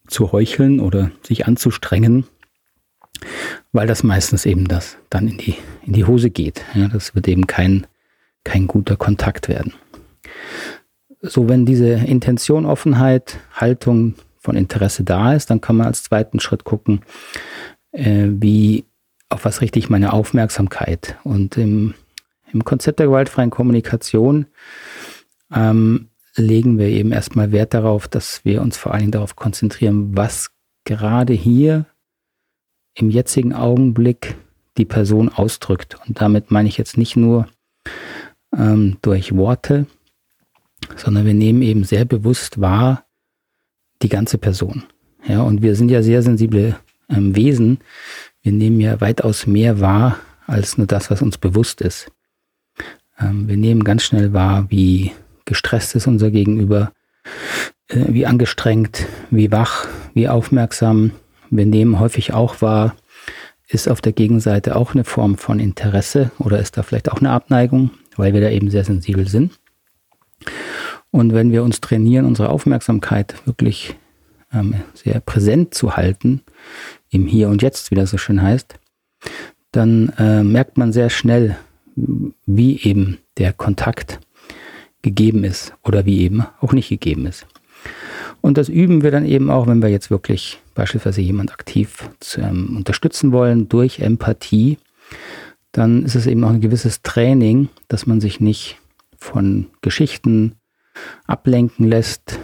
zu 0.07 0.33
heucheln 0.33 0.81
oder 0.81 1.11
sich 1.23 1.47
anzustrengen, 1.47 2.27
weil 3.73 3.87
das 3.87 4.03
meistens 4.03 4.47
eben 4.47 4.67
das 4.69 4.97
dann 5.11 5.29
in 5.29 5.39
die, 5.39 5.57
in 5.87 5.93
die 5.93 6.05
Hose 6.05 6.31
geht. 6.31 6.63
Ja, 6.75 6.89
das 6.89 7.15
wird 7.15 7.29
eben 7.29 7.47
kein, 7.47 7.87
kein 8.45 8.67
guter 8.67 8.97
Kontakt 8.97 9.49
werden. 9.49 9.75
So, 11.21 11.49
wenn 11.49 11.67
diese 11.67 11.89
Intention, 11.89 12.67
Offenheit, 12.67 13.39
Haltung 13.55 14.15
von 14.39 14.57
Interesse 14.57 15.05
da 15.05 15.35
ist, 15.35 15.51
dann 15.51 15.61
kann 15.61 15.77
man 15.77 15.87
als 15.87 16.03
zweiten 16.03 16.41
Schritt 16.41 16.65
gucken, 16.65 17.03
äh, 17.93 18.27
wie, 18.29 18.85
auf 19.29 19.45
was 19.45 19.61
richte 19.61 19.79
ich 19.79 19.89
meine 19.89 20.13
Aufmerksamkeit. 20.13 21.17
Und 21.23 21.57
im, 21.57 21.95
im 22.53 22.65
Konzept 22.65 22.99
der 22.99 23.07
gewaltfreien 23.07 23.51
Kommunikation 23.51 24.47
ähm, 25.53 26.09
legen 26.37 26.79
wir 26.79 26.87
eben 26.87 27.13
erstmal 27.13 27.53
Wert 27.53 27.75
darauf, 27.75 28.09
dass 28.09 28.45
wir 28.45 28.63
uns 28.63 28.77
vor 28.77 28.93
allen 28.93 29.03
Dingen 29.03 29.13
darauf 29.13 29.37
konzentrieren, 29.37 30.17
was 30.17 30.51
gerade 30.85 31.33
hier 31.33 31.87
im 32.95 33.11
jetzigen 33.11 33.53
Augenblick 33.55 34.37
die 34.77 34.85
Person 34.85 35.29
ausdrückt. 35.29 35.99
Und 36.07 36.21
damit 36.21 36.51
meine 36.51 36.69
ich 36.69 36.79
jetzt 36.79 36.97
nicht 36.97 37.17
nur 37.17 37.49
ähm, 38.57 38.99
durch 39.03 39.35
Worte, 39.37 39.87
sondern 40.97 41.27
wir 41.27 41.35
nehmen 41.35 41.63
eben 41.63 41.85
sehr 41.85 42.05
bewusst 42.05 42.61
wahr 42.61 43.05
die 44.03 44.09
ganze 44.09 44.39
Person. 44.39 44.85
Ja, 45.27 45.43
und 45.43 45.63
wir 45.63 45.77
sind 45.77 45.91
ja 45.91 46.03
sehr 46.03 46.23
sensible 46.23 46.77
ähm, 47.09 47.37
Wesen. 47.37 47.79
Wir 48.43 48.53
nehmen 48.53 48.81
ja 48.81 49.01
weitaus 49.01 49.47
mehr 49.47 49.81
wahr 49.81 50.19
als 50.47 50.77
nur 50.77 50.87
das, 50.87 51.11
was 51.11 51.23
uns 51.23 51.39
bewusst 51.39 51.81
ist. 51.81 52.11
Ähm, 53.19 53.49
wir 53.49 53.57
nehmen 53.57 53.85
ganz 53.85 54.03
schnell 54.03 54.33
wahr, 54.33 54.67
wie 54.69 55.13
gestresst 55.45 55.95
ist 55.95 56.07
unser 56.07 56.31
Gegenüber, 56.31 56.93
äh, 57.89 58.05
wie 58.09 58.27
angestrengt, 58.27 59.07
wie 59.31 59.51
wach, 59.51 59.87
wie 60.15 60.29
aufmerksam. 60.29 61.13
Wir 61.51 61.67
nehmen 61.67 61.99
häufig 61.99 62.33
auch 62.33 62.63
wahr, 62.63 62.97
ist 63.69 63.89
auf 63.89 64.01
der 64.01 64.13
Gegenseite 64.13 64.77
auch 64.77 64.95
eine 64.95 65.05
Form 65.05 65.37
von 65.37 65.61
Interesse 65.61 66.31
oder 66.39 66.59
ist 66.59 66.77
da 66.77 66.83
vielleicht 66.83 67.11
auch 67.11 67.19
eine 67.19 67.31
Abneigung, 67.31 67.91
weil 68.17 68.35
wir 68.35 68.41
da 68.41 68.51
eben 68.51 68.71
sehr 68.71 68.85
sensibel 68.85 69.29
sind. 69.29 69.59
Und 71.11 71.35
wenn 71.35 71.53
wir 71.53 71.63
uns 71.63 71.81
trainieren, 71.81 72.25
unsere 72.25 72.49
Aufmerksamkeit 72.49 73.35
wirklich 73.47 73.97
ähm, 74.53 74.75
sehr 74.95 75.21
präsent 75.21 75.75
zu 75.75 75.97
halten, 75.97 76.43
im 77.11 77.27
Hier 77.27 77.49
und 77.49 77.63
Jetzt, 77.63 77.91
wie 77.91 77.95
das 77.95 78.11
so 78.11 78.19
schön 78.19 78.43
heißt, 78.43 78.75
dann 79.71 80.13
äh, 80.19 80.43
merkt 80.43 80.79
man 80.79 80.93
sehr 80.93 81.11
schnell, 81.11 81.57
wie 81.95 82.81
eben 82.81 83.19
der 83.39 83.53
Kontakt 83.53 84.21
gegeben 85.03 85.45
ist 85.45 85.75
oder 85.83 86.07
wie 86.07 86.21
eben 86.21 86.45
auch 86.61 86.73
nicht 86.73 86.89
gegeben 86.89 87.27
ist. 87.27 87.47
Und 88.41 88.59
das 88.59 88.69
üben 88.69 89.03
wir 89.03 89.11
dann 89.11 89.25
eben 89.25 89.51
auch, 89.51 89.67
wenn 89.67 89.83
wir 89.83 89.89
jetzt 89.89 90.11
wirklich 90.11 90.61
beispielsweise 90.75 91.21
jemand 91.21 91.53
aktiv 91.53 92.09
zu, 92.21 92.41
ähm, 92.41 92.77
unterstützen 92.77 93.33
wollen 93.33 93.69
durch 93.69 94.01
Empathie, 94.01 94.79
dann 95.73 96.05
ist 96.05 96.15
es 96.15 96.27
eben 96.27 96.45
auch 96.45 96.51
ein 96.51 96.61
gewisses 96.61 97.03
Training, 97.03 97.69
dass 97.89 98.07
man 98.07 98.21
sich 98.21 98.41
nicht 98.41 98.79
von 99.17 99.67
Geschichten 99.81 100.57
ablenken 101.27 101.87
lässt, 101.87 102.39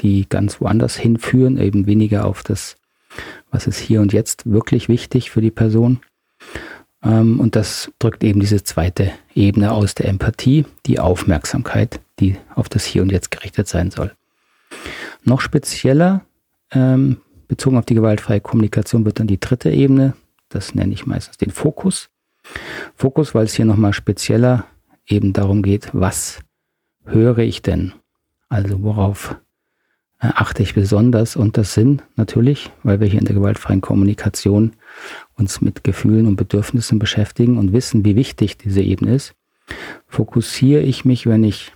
die 0.00 0.28
ganz 0.28 0.60
woanders 0.60 0.96
hinführen, 0.96 1.58
eben 1.58 1.86
weniger 1.86 2.24
auf 2.24 2.42
das, 2.42 2.76
was 3.50 3.66
ist 3.66 3.78
hier 3.78 4.00
und 4.00 4.12
jetzt 4.12 4.50
wirklich 4.50 4.88
wichtig 4.88 5.30
für 5.30 5.40
die 5.40 5.50
Person. 5.50 6.00
Ähm, 7.02 7.40
und 7.40 7.56
das 7.56 7.90
drückt 7.98 8.22
eben 8.24 8.40
diese 8.40 8.62
zweite 8.62 9.12
Ebene 9.34 9.72
aus 9.72 9.94
der 9.94 10.08
Empathie, 10.08 10.64
die 10.86 11.00
Aufmerksamkeit, 11.00 12.00
die 12.20 12.36
auf 12.54 12.68
das 12.68 12.84
Hier 12.84 13.02
und 13.02 13.12
Jetzt 13.12 13.30
gerichtet 13.30 13.68
sein 13.68 13.90
soll. 13.90 14.12
Noch 15.24 15.40
spezieller, 15.40 16.22
ähm, 16.70 17.18
bezogen 17.48 17.76
auf 17.76 17.84
die 17.84 17.94
gewaltfreie 17.94 18.40
Kommunikation, 18.40 19.04
wird 19.04 19.20
dann 19.20 19.26
die 19.26 19.40
dritte 19.40 19.70
Ebene, 19.70 20.14
das 20.48 20.74
nenne 20.74 20.92
ich 20.92 21.06
meistens 21.06 21.36
den 21.36 21.50
Fokus. 21.50 22.08
Fokus, 22.96 23.34
weil 23.34 23.44
es 23.44 23.54
hier 23.54 23.64
nochmal 23.64 23.92
spezieller 23.92 24.64
eben 25.06 25.32
darum 25.32 25.62
geht, 25.62 25.90
was 25.92 26.40
höre 27.04 27.38
ich 27.38 27.62
denn? 27.62 27.92
Also 28.48 28.82
worauf 28.82 29.36
äh, 30.20 30.28
achte 30.34 30.62
ich 30.62 30.74
besonders? 30.74 31.36
Und 31.36 31.56
das 31.56 31.74
sind 31.74 32.02
natürlich, 32.16 32.70
weil 32.82 33.00
wir 33.00 33.06
hier 33.06 33.20
in 33.20 33.26
der 33.26 33.34
gewaltfreien 33.34 33.80
Kommunikation 33.80 34.72
uns 35.36 35.60
mit 35.60 35.84
Gefühlen 35.84 36.26
und 36.26 36.36
Bedürfnissen 36.36 36.98
beschäftigen 36.98 37.58
und 37.58 37.72
wissen, 37.72 38.04
wie 38.04 38.16
wichtig 38.16 38.58
diese 38.58 38.82
Ebene 38.82 39.14
ist, 39.14 39.34
fokussiere 40.06 40.82
ich 40.82 41.04
mich, 41.04 41.26
wenn 41.26 41.44
ich 41.44 41.72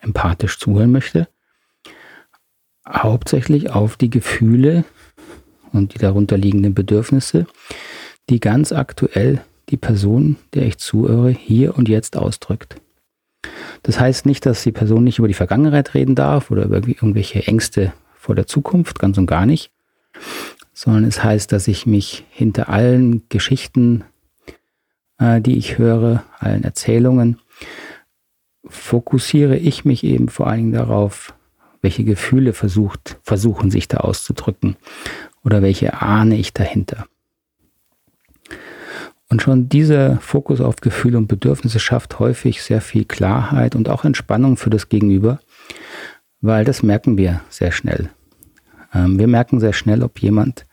empathisch 0.00 0.58
zuhören 0.58 0.92
möchte, 0.92 1.28
hauptsächlich 2.88 3.70
auf 3.70 3.96
die 3.96 4.10
Gefühle 4.10 4.84
und 5.72 5.94
die 5.94 5.98
darunter 5.98 6.36
liegenden 6.36 6.74
Bedürfnisse, 6.74 7.46
die 8.28 8.40
ganz 8.40 8.72
aktuell 8.72 9.42
die 9.68 9.76
Person, 9.76 10.36
der 10.54 10.66
ich 10.66 10.78
zuhöre, 10.78 11.30
hier 11.30 11.76
und 11.76 11.88
jetzt 11.88 12.16
ausdrückt. 12.16 12.76
Das 13.82 13.98
heißt 13.98 14.26
nicht, 14.26 14.46
dass 14.46 14.62
die 14.62 14.72
Person 14.72 15.04
nicht 15.04 15.18
über 15.18 15.28
die 15.28 15.34
Vergangenheit 15.34 15.94
reden 15.94 16.14
darf 16.14 16.50
oder 16.50 16.64
über 16.64 16.76
irgendwelche 16.76 17.46
Ängste 17.46 17.92
vor 18.14 18.34
der 18.34 18.46
Zukunft, 18.46 18.98
ganz 18.98 19.18
und 19.18 19.26
gar 19.26 19.46
nicht, 19.46 19.70
sondern 20.72 21.04
es 21.04 21.22
heißt, 21.22 21.52
dass 21.52 21.68
ich 21.68 21.86
mich 21.86 22.24
hinter 22.30 22.68
allen 22.68 23.28
Geschichten, 23.28 24.04
äh, 25.18 25.40
die 25.40 25.56
ich 25.56 25.78
höre, 25.78 26.24
allen 26.38 26.64
Erzählungen, 26.64 27.38
fokussiere 28.66 29.56
ich 29.56 29.84
mich 29.84 30.04
eben 30.04 30.28
vor 30.28 30.46
allen 30.46 30.58
Dingen 30.58 30.72
darauf, 30.72 31.34
welche 31.82 32.04
Gefühle 32.04 32.52
versucht, 32.52 33.18
versuchen 33.22 33.70
sich 33.70 33.88
da 33.88 33.98
auszudrücken 33.98 34.76
oder 35.44 35.62
welche 35.62 36.00
ahne 36.00 36.36
ich 36.36 36.54
dahinter. 36.54 37.06
Und 39.28 39.42
schon 39.42 39.68
dieser 39.68 40.18
Fokus 40.18 40.60
auf 40.60 40.76
Gefühle 40.76 41.18
und 41.18 41.26
Bedürfnisse 41.26 41.80
schafft 41.80 42.18
häufig 42.18 42.62
sehr 42.62 42.80
viel 42.80 43.04
Klarheit 43.04 43.74
und 43.74 43.88
auch 43.88 44.04
Entspannung 44.04 44.56
für 44.56 44.70
das 44.70 44.88
Gegenüber, 44.90 45.40
weil 46.40 46.64
das 46.64 46.82
merken 46.82 47.16
wir 47.16 47.40
sehr 47.48 47.72
schnell. 47.72 48.10
Ähm, 48.92 49.18
wir 49.18 49.26
merken 49.26 49.60
sehr 49.60 49.72
schnell, 49.72 50.02
ob 50.02 50.20
jemand 50.20 50.66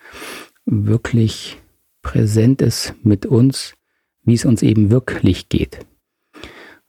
wirklich 0.66 1.62
präsent 2.02 2.62
ist 2.62 2.94
mit 3.04 3.26
uns, 3.26 3.74
wie 4.24 4.34
es 4.34 4.46
uns 4.46 4.62
eben 4.62 4.92
wirklich 4.92 5.50
geht. 5.50 5.80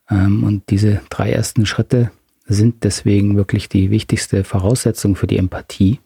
Ähm, 0.09 0.45
und 0.45 0.71
diese 0.71 1.01
drei 1.11 1.31
ersten 1.31 1.67
Schritte 1.67 2.11
sind 2.47 2.85
deswegen 2.85 3.37
wirklich 3.37 3.69
die 3.69 3.91
wichtigste 3.91 4.45
Voraussetzung 4.45 5.17
für 5.17 5.27
die 5.27 5.39
Empathie. 5.39 6.01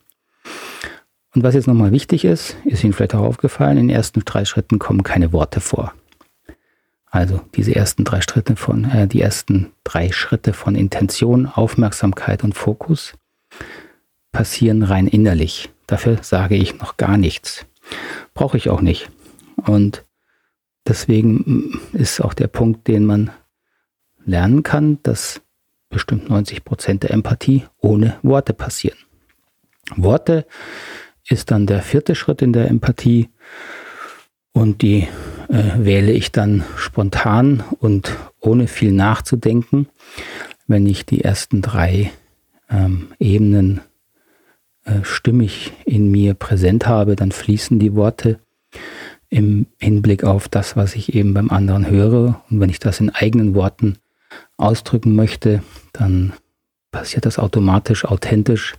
Und 1.35 1.43
was 1.43 1.55
jetzt 1.55 1.67
nochmal 1.67 1.91
wichtig 1.91 2.25
ist, 2.25 2.57
ist 2.65 2.85
Ihnen 2.85 2.93
vielleicht 2.93 3.15
auch 3.15 3.25
aufgefallen, 3.25 3.79
in 3.79 3.89
den 3.89 3.97
ersten 3.97 4.21
drei 4.25 4.45
Schritten 4.45 4.79
kommen 4.79 5.03
keine 5.03 5.33
Worte 5.33 5.61
vor. 5.61 5.93
Also 7.07 7.41
diese 7.55 7.75
ersten 7.75 8.05
drei 8.05 8.21
Schritte 8.21 8.57
von, 8.57 8.85
äh, 8.85 9.09
die 9.09 9.21
ersten 9.21 9.73
drei 9.85 10.13
Schritte 10.13 10.53
von 10.53 10.75
Intention, 10.75 11.47
Aufmerksamkeit 11.47 12.45
und 12.45 12.55
Fokus 12.55 13.15
passieren 14.35 14.83
rein 14.83 15.09
innerlich. 15.09 15.71
Dafür 15.87 16.19
sage 16.21 16.57
ich 16.57 16.79
noch 16.79 16.99
gar 16.99 17.17
nichts. 17.17 17.65
Brauche 18.35 18.59
ich 18.59 18.69
auch 18.69 18.83
nicht. 18.83 19.09
Und 19.57 20.05
deswegen 20.87 21.81
ist 21.95 22.21
auch 22.21 22.35
der 22.35 22.49
Punkt, 22.49 22.87
den 22.89 23.07
man 23.07 23.31
lernen 24.27 24.63
kann, 24.63 24.99
dass 25.03 25.41
bestimmt 25.89 26.29
90 26.29 26.65
Prozent 26.65 27.03
der 27.05 27.13
Empathie 27.13 27.65
ohne 27.79 28.19
Worte 28.23 28.53
passieren. 28.53 28.99
Worte 29.97 30.47
ist 31.29 31.51
dann 31.51 31.67
der 31.67 31.83
vierte 31.83 32.15
Schritt 32.15 32.43
in 32.43 32.53
der 32.53 32.69
Empathie 32.69 33.31
und 34.53 34.83
die 34.83 35.09
äh, 35.49 35.79
wähle 35.79 36.13
ich 36.13 36.33
dann 36.33 36.65
spontan 36.77 37.63
und 37.79 38.17
ohne 38.41 38.67
viel 38.67 38.93
nachzudenken, 38.93 39.89
wenn 40.67 40.87
ich 40.87 41.07
die 41.07 41.23
ersten 41.23 41.63
drei 41.63 42.11
ähm, 42.71 43.09
Ebenen 43.19 43.81
äh, 44.85 45.03
stimmig 45.03 45.73
in 45.85 46.11
mir 46.11 46.35
präsent 46.35 46.87
habe, 46.87 47.17
dann 47.17 47.33
fließen 47.33 47.79
die 47.79 47.95
Worte 47.95 48.39
im 49.31 49.67
Hinblick 49.79 50.25
auf 50.25 50.49
das, 50.49 50.77
was 50.77 50.95
ich 50.95 51.15
eben 51.15 51.35
beim 51.35 51.51
anderen 51.51 51.89
höre. 51.89 52.43
Und 52.51 52.61
wenn 52.61 52.71
ich 52.71 52.79
das 52.79 53.01
in 53.01 53.11
eigenen 53.11 53.55
Worten 53.55 53.97
ausdrücken 54.57 55.17
möchte, 55.17 55.63
dann 55.93 56.35
passiert 56.91 57.27
das 57.27 57.39
automatisch, 57.39 58.05
authentisch. 58.05 58.75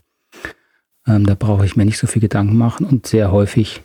Ähm, 1.07 1.25
da 1.25 1.35
brauche 1.35 1.65
ich 1.65 1.75
mir 1.75 1.85
nicht 1.85 1.97
so 1.97 2.07
viel 2.07 2.21
Gedanken 2.21 2.57
machen 2.57 2.85
und 2.85 3.05
sehr 3.07 3.31
häufig 3.31 3.81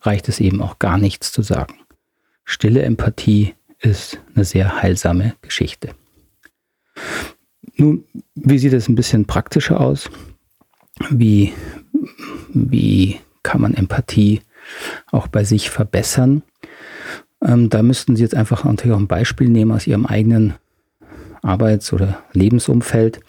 reicht 0.00 0.28
es 0.28 0.40
eben 0.40 0.62
auch 0.62 0.78
gar 0.78 0.98
nichts 0.98 1.30
zu 1.30 1.42
sagen. 1.42 1.74
Stille 2.44 2.82
Empathie 2.82 3.54
ist 3.78 4.20
eine 4.34 4.44
sehr 4.44 4.82
heilsame 4.82 5.34
Geschichte. 5.42 5.90
Nun, 7.76 8.04
wie 8.34 8.58
sieht 8.58 8.72
es 8.72 8.88
ein 8.88 8.94
bisschen 8.94 9.26
praktischer 9.26 9.80
aus? 9.80 10.10
Wie, 11.08 11.52
wie 12.52 13.18
kann 13.42 13.60
man 13.60 13.74
Empathie 13.74 14.42
auch 15.10 15.28
bei 15.28 15.44
sich 15.44 15.70
verbessern? 15.70 16.42
Ähm, 17.42 17.70
da 17.70 17.82
müssten 17.82 18.16
Sie 18.16 18.22
jetzt 18.22 18.34
einfach 18.34 18.64
natürlich 18.64 18.94
auch 18.94 19.00
ein 19.00 19.08
Beispiel 19.08 19.48
nehmen 19.48 19.72
aus 19.72 19.86
Ihrem 19.86 20.06
eigenen 20.06 20.54
Arbeits- 21.42 21.92
oder 21.92 22.22
Lebensumfeld. 22.32 23.20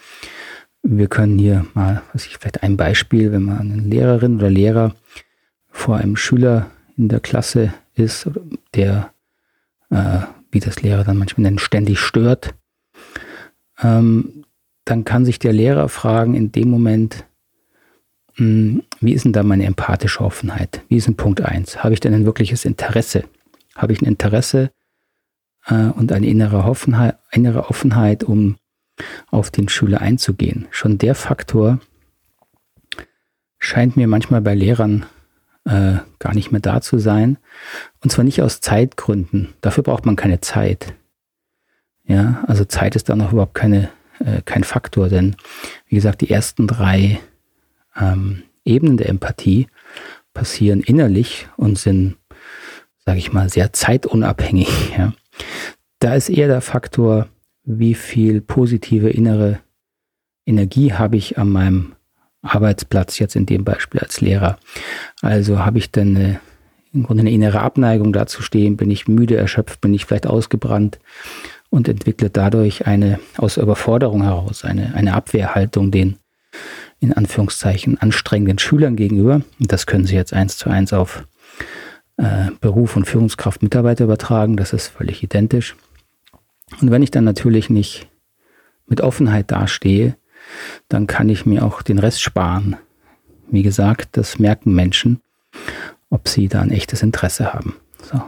Wir 0.82 1.06
können 1.06 1.38
hier 1.38 1.64
mal, 1.74 2.02
was 2.12 2.26
ich 2.26 2.36
vielleicht 2.36 2.62
ein 2.62 2.76
Beispiel, 2.76 3.32
wenn 3.32 3.44
man 3.44 3.58
eine 3.60 3.82
Lehrerin 3.82 4.36
oder 4.36 4.50
Lehrer 4.50 4.94
vor 5.70 5.96
einem 5.96 6.16
Schüler 6.16 6.70
in 6.96 7.08
der 7.08 7.20
Klasse 7.20 7.72
ist, 7.94 8.28
der, 8.74 9.12
äh, 9.90 10.20
wie 10.50 10.60
das 10.60 10.82
Lehrer 10.82 11.04
dann 11.04 11.16
manchmal 11.16 11.44
nennen, 11.44 11.58
ständig 11.58 12.00
stört, 12.00 12.54
ähm, 13.82 14.44
dann 14.84 15.04
kann 15.04 15.24
sich 15.24 15.38
der 15.38 15.52
Lehrer 15.52 15.88
fragen 15.88 16.34
in 16.34 16.52
dem 16.52 16.68
Moment, 16.68 17.24
wie 18.36 19.12
ist 19.12 19.24
denn 19.24 19.32
da 19.32 19.42
meine 19.42 19.66
empathische 19.66 20.20
Offenheit? 20.20 20.82
Wie 20.88 20.96
ist 20.96 21.06
denn 21.06 21.16
Punkt 21.16 21.42
1? 21.42 21.84
Habe 21.84 21.94
ich 21.94 22.00
denn 22.00 22.14
ein 22.14 22.24
wirkliches 22.24 22.64
Interesse? 22.64 23.24
Habe 23.76 23.92
ich 23.92 24.00
ein 24.00 24.06
Interesse 24.06 24.70
äh, 25.66 25.74
und 25.74 26.12
eine 26.12 26.26
innere 26.26 26.64
Offenheit, 26.64 27.18
innere 27.30 27.68
Offenheit, 27.68 28.24
um 28.24 28.56
auf 29.30 29.50
den 29.50 29.68
Schüler 29.68 30.00
einzugehen. 30.00 30.66
Schon 30.70 30.98
der 30.98 31.14
Faktor 31.14 31.80
scheint 33.58 33.96
mir 33.96 34.06
manchmal 34.06 34.40
bei 34.40 34.54
Lehrern 34.54 35.06
äh, 35.64 35.98
gar 36.18 36.34
nicht 36.34 36.52
mehr 36.52 36.60
da 36.60 36.80
zu 36.80 36.98
sein. 36.98 37.38
Und 38.02 38.10
zwar 38.10 38.24
nicht 38.24 38.42
aus 38.42 38.60
Zeitgründen. 38.60 39.54
Dafür 39.60 39.84
braucht 39.84 40.06
man 40.06 40.16
keine 40.16 40.40
Zeit. 40.40 40.94
Ja, 42.04 42.42
also 42.46 42.64
Zeit 42.64 42.96
ist 42.96 43.08
da 43.08 43.14
noch 43.14 43.32
überhaupt 43.32 43.54
keine 43.54 43.90
äh, 44.24 44.42
kein 44.44 44.64
Faktor, 44.64 45.08
denn 45.08 45.36
wie 45.86 45.96
gesagt, 45.96 46.20
die 46.20 46.30
ersten 46.30 46.66
drei 46.66 47.20
ähm, 47.98 48.42
Ebenen 48.64 48.96
der 48.96 49.08
Empathie 49.08 49.68
passieren 50.34 50.80
innerlich 50.80 51.48
und 51.56 51.78
sind, 51.78 52.16
sage 53.04 53.18
ich 53.18 53.32
mal, 53.32 53.48
sehr 53.48 53.72
zeitunabhängig. 53.72 54.68
Ja. 54.98 55.12
Da 55.98 56.14
ist 56.14 56.28
eher 56.28 56.48
der 56.48 56.60
Faktor, 56.60 57.28
wie 57.64 57.94
viel 57.94 58.40
positive 58.40 59.08
innere 59.08 59.60
Energie 60.44 60.92
habe 60.92 61.16
ich 61.16 61.38
an 61.38 61.48
meinem 61.48 61.94
Arbeitsplatz, 62.42 63.18
jetzt 63.18 63.36
in 63.36 63.46
dem 63.46 63.64
Beispiel 63.64 64.00
als 64.00 64.20
Lehrer. 64.20 64.58
Also 65.20 65.60
habe 65.64 65.78
ich 65.78 65.92
dann 65.92 66.16
eine, 66.16 66.40
im 66.92 67.04
Grunde 67.04 67.22
eine 67.22 67.30
innere 67.30 67.60
Abneigung 67.60 68.12
dazu 68.12 68.42
stehen, 68.42 68.76
bin 68.76 68.90
ich 68.90 69.06
müde, 69.06 69.36
erschöpft, 69.36 69.80
bin 69.80 69.94
ich 69.94 70.04
vielleicht 70.04 70.26
ausgebrannt 70.26 70.98
und 71.70 71.88
entwickle 71.88 72.30
dadurch 72.30 72.86
eine 72.86 73.20
aus 73.38 73.56
Überforderung 73.56 74.22
heraus, 74.22 74.64
eine, 74.64 74.94
eine 74.94 75.14
Abwehrhaltung 75.14 75.90
den 75.90 76.16
in 77.02 77.12
Anführungszeichen 77.12 77.98
anstrengenden 78.00 78.58
Schülern 78.58 78.96
gegenüber. 78.96 79.42
Das 79.58 79.86
können 79.86 80.06
Sie 80.06 80.14
jetzt 80.14 80.32
eins 80.32 80.56
zu 80.56 80.70
eins 80.70 80.92
auf 80.92 81.26
äh, 82.16 82.50
Beruf 82.60 82.96
und 82.96 83.06
Führungskraft 83.06 83.62
Mitarbeiter 83.62 84.04
übertragen. 84.04 84.56
Das 84.56 84.72
ist 84.72 84.86
völlig 84.86 85.22
identisch. 85.22 85.74
Und 86.80 86.90
wenn 86.90 87.02
ich 87.02 87.10
dann 87.10 87.24
natürlich 87.24 87.68
nicht 87.70 88.08
mit 88.86 89.00
Offenheit 89.00 89.50
dastehe, 89.50 90.16
dann 90.88 91.06
kann 91.06 91.28
ich 91.28 91.44
mir 91.44 91.64
auch 91.64 91.82
den 91.82 91.98
Rest 91.98 92.22
sparen. 92.22 92.76
Wie 93.50 93.62
gesagt, 93.62 94.10
das 94.12 94.38
merken 94.38 94.72
Menschen, 94.72 95.20
ob 96.08 96.28
sie 96.28 96.48
da 96.48 96.60
ein 96.60 96.70
echtes 96.70 97.02
Interesse 97.02 97.52
haben. 97.52 97.74
So. 98.02 98.22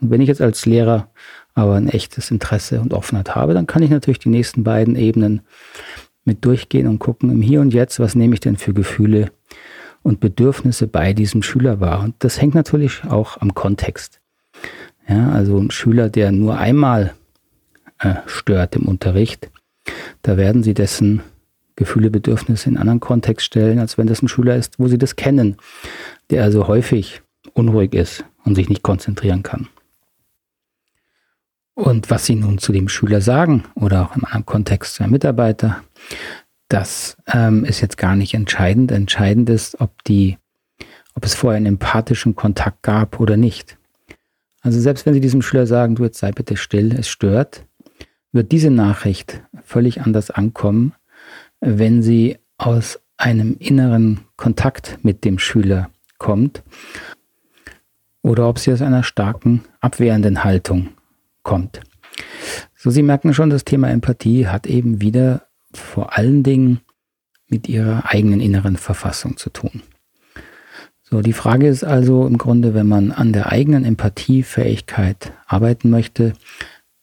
Und 0.00 0.10
wenn 0.10 0.20
ich 0.20 0.28
jetzt 0.28 0.40
als 0.40 0.66
Lehrer 0.66 1.10
aber 1.54 1.74
ein 1.74 1.88
echtes 1.88 2.30
Interesse 2.30 2.80
und 2.80 2.94
Offenheit 2.94 3.34
habe, 3.34 3.54
dann 3.54 3.66
kann 3.66 3.82
ich 3.82 3.90
natürlich 3.90 4.20
die 4.20 4.28
nächsten 4.28 4.62
beiden 4.62 4.94
Ebenen 4.94 5.42
mit 6.24 6.44
durchgehen 6.44 6.86
und 6.86 6.98
gucken 6.98 7.30
im 7.30 7.42
Hier 7.42 7.60
und 7.60 7.72
Jetzt, 7.72 8.00
was 8.00 8.14
nehme 8.14 8.34
ich 8.34 8.40
denn 8.40 8.56
für 8.56 8.72
Gefühle 8.72 9.30
und 10.02 10.20
Bedürfnisse 10.20 10.86
bei 10.86 11.12
diesem 11.12 11.42
Schüler 11.42 11.80
wahr. 11.80 12.02
Und 12.02 12.14
das 12.20 12.40
hängt 12.40 12.54
natürlich 12.54 13.04
auch 13.04 13.40
am 13.40 13.54
Kontext. 13.54 14.20
Ja, 15.08 15.30
also 15.30 15.58
ein 15.58 15.70
Schüler, 15.70 16.08
der 16.08 16.32
nur 16.32 16.58
einmal 16.58 17.14
äh, 17.98 18.14
stört 18.26 18.76
im 18.76 18.86
Unterricht, 18.86 19.50
da 20.22 20.36
werden 20.36 20.62
Sie 20.62 20.74
dessen 20.74 21.22
Gefühle, 21.76 22.10
Bedürfnisse 22.10 22.68
in 22.68 22.76
einen 22.76 22.82
anderen 22.82 23.00
Kontext 23.00 23.46
stellen, 23.46 23.78
als 23.78 23.96
wenn 23.96 24.06
das 24.06 24.22
ein 24.22 24.28
Schüler 24.28 24.56
ist, 24.56 24.78
wo 24.78 24.86
Sie 24.86 24.98
das 24.98 25.16
kennen, 25.16 25.56
der 26.30 26.44
also 26.44 26.68
häufig 26.68 27.22
unruhig 27.54 27.94
ist 27.94 28.24
und 28.44 28.54
sich 28.54 28.68
nicht 28.68 28.82
konzentrieren 28.82 29.42
kann. 29.42 29.68
Und 31.80 32.10
was 32.10 32.26
Sie 32.26 32.34
nun 32.34 32.58
zu 32.58 32.72
dem 32.72 32.90
Schüler 32.90 33.22
sagen 33.22 33.64
oder 33.74 34.02
auch 34.02 34.14
im 34.14 34.26
anderen 34.26 34.44
Kontext 34.44 34.96
zu 34.96 35.02
einem 35.02 35.12
Mitarbeiter, 35.12 35.82
das 36.68 37.16
ähm, 37.32 37.64
ist 37.64 37.80
jetzt 37.80 37.96
gar 37.96 38.16
nicht 38.16 38.34
entscheidend. 38.34 38.92
Entscheidend 38.92 39.48
ist, 39.48 39.80
ob 39.80 40.04
die, 40.04 40.36
ob 41.14 41.24
es 41.24 41.34
vorher 41.34 41.56
einen 41.56 41.64
empathischen 41.64 42.36
Kontakt 42.36 42.82
gab 42.82 43.18
oder 43.18 43.38
nicht. 43.38 43.78
Also 44.60 44.78
selbst 44.78 45.06
wenn 45.06 45.14
Sie 45.14 45.22
diesem 45.22 45.40
Schüler 45.40 45.66
sagen, 45.66 45.94
du 45.94 46.04
jetzt 46.04 46.18
sei 46.18 46.32
bitte 46.32 46.58
still, 46.58 46.92
es 46.92 47.08
stört, 47.08 47.64
wird 48.30 48.52
diese 48.52 48.70
Nachricht 48.70 49.40
völlig 49.64 50.02
anders 50.02 50.30
ankommen, 50.30 50.92
wenn 51.60 52.02
sie 52.02 52.36
aus 52.58 53.00
einem 53.16 53.56
inneren 53.58 54.20
Kontakt 54.36 54.98
mit 55.02 55.24
dem 55.24 55.38
Schüler 55.38 55.88
kommt 56.18 56.62
oder 58.20 58.50
ob 58.50 58.58
sie 58.58 58.70
aus 58.70 58.82
einer 58.82 59.02
starken 59.02 59.64
abwehrenden 59.80 60.44
Haltung 60.44 60.90
kommt. 61.42 61.80
So, 62.76 62.90
Sie 62.90 63.02
merken 63.02 63.34
schon, 63.34 63.50
das 63.50 63.64
Thema 63.64 63.90
Empathie 63.90 64.46
hat 64.46 64.66
eben 64.66 65.00
wieder 65.00 65.46
vor 65.72 66.16
allen 66.16 66.42
Dingen 66.42 66.80
mit 67.48 67.68
Ihrer 67.68 68.10
eigenen 68.10 68.40
inneren 68.40 68.76
Verfassung 68.76 69.36
zu 69.36 69.50
tun. 69.50 69.82
So, 71.02 71.22
die 71.22 71.32
Frage 71.32 71.66
ist 71.66 71.82
also 71.82 72.26
im 72.26 72.38
Grunde, 72.38 72.72
wenn 72.72 72.86
man 72.86 73.10
an 73.10 73.32
der 73.32 73.50
eigenen 73.50 73.84
Empathiefähigkeit 73.84 75.32
arbeiten 75.46 75.90
möchte, 75.90 76.34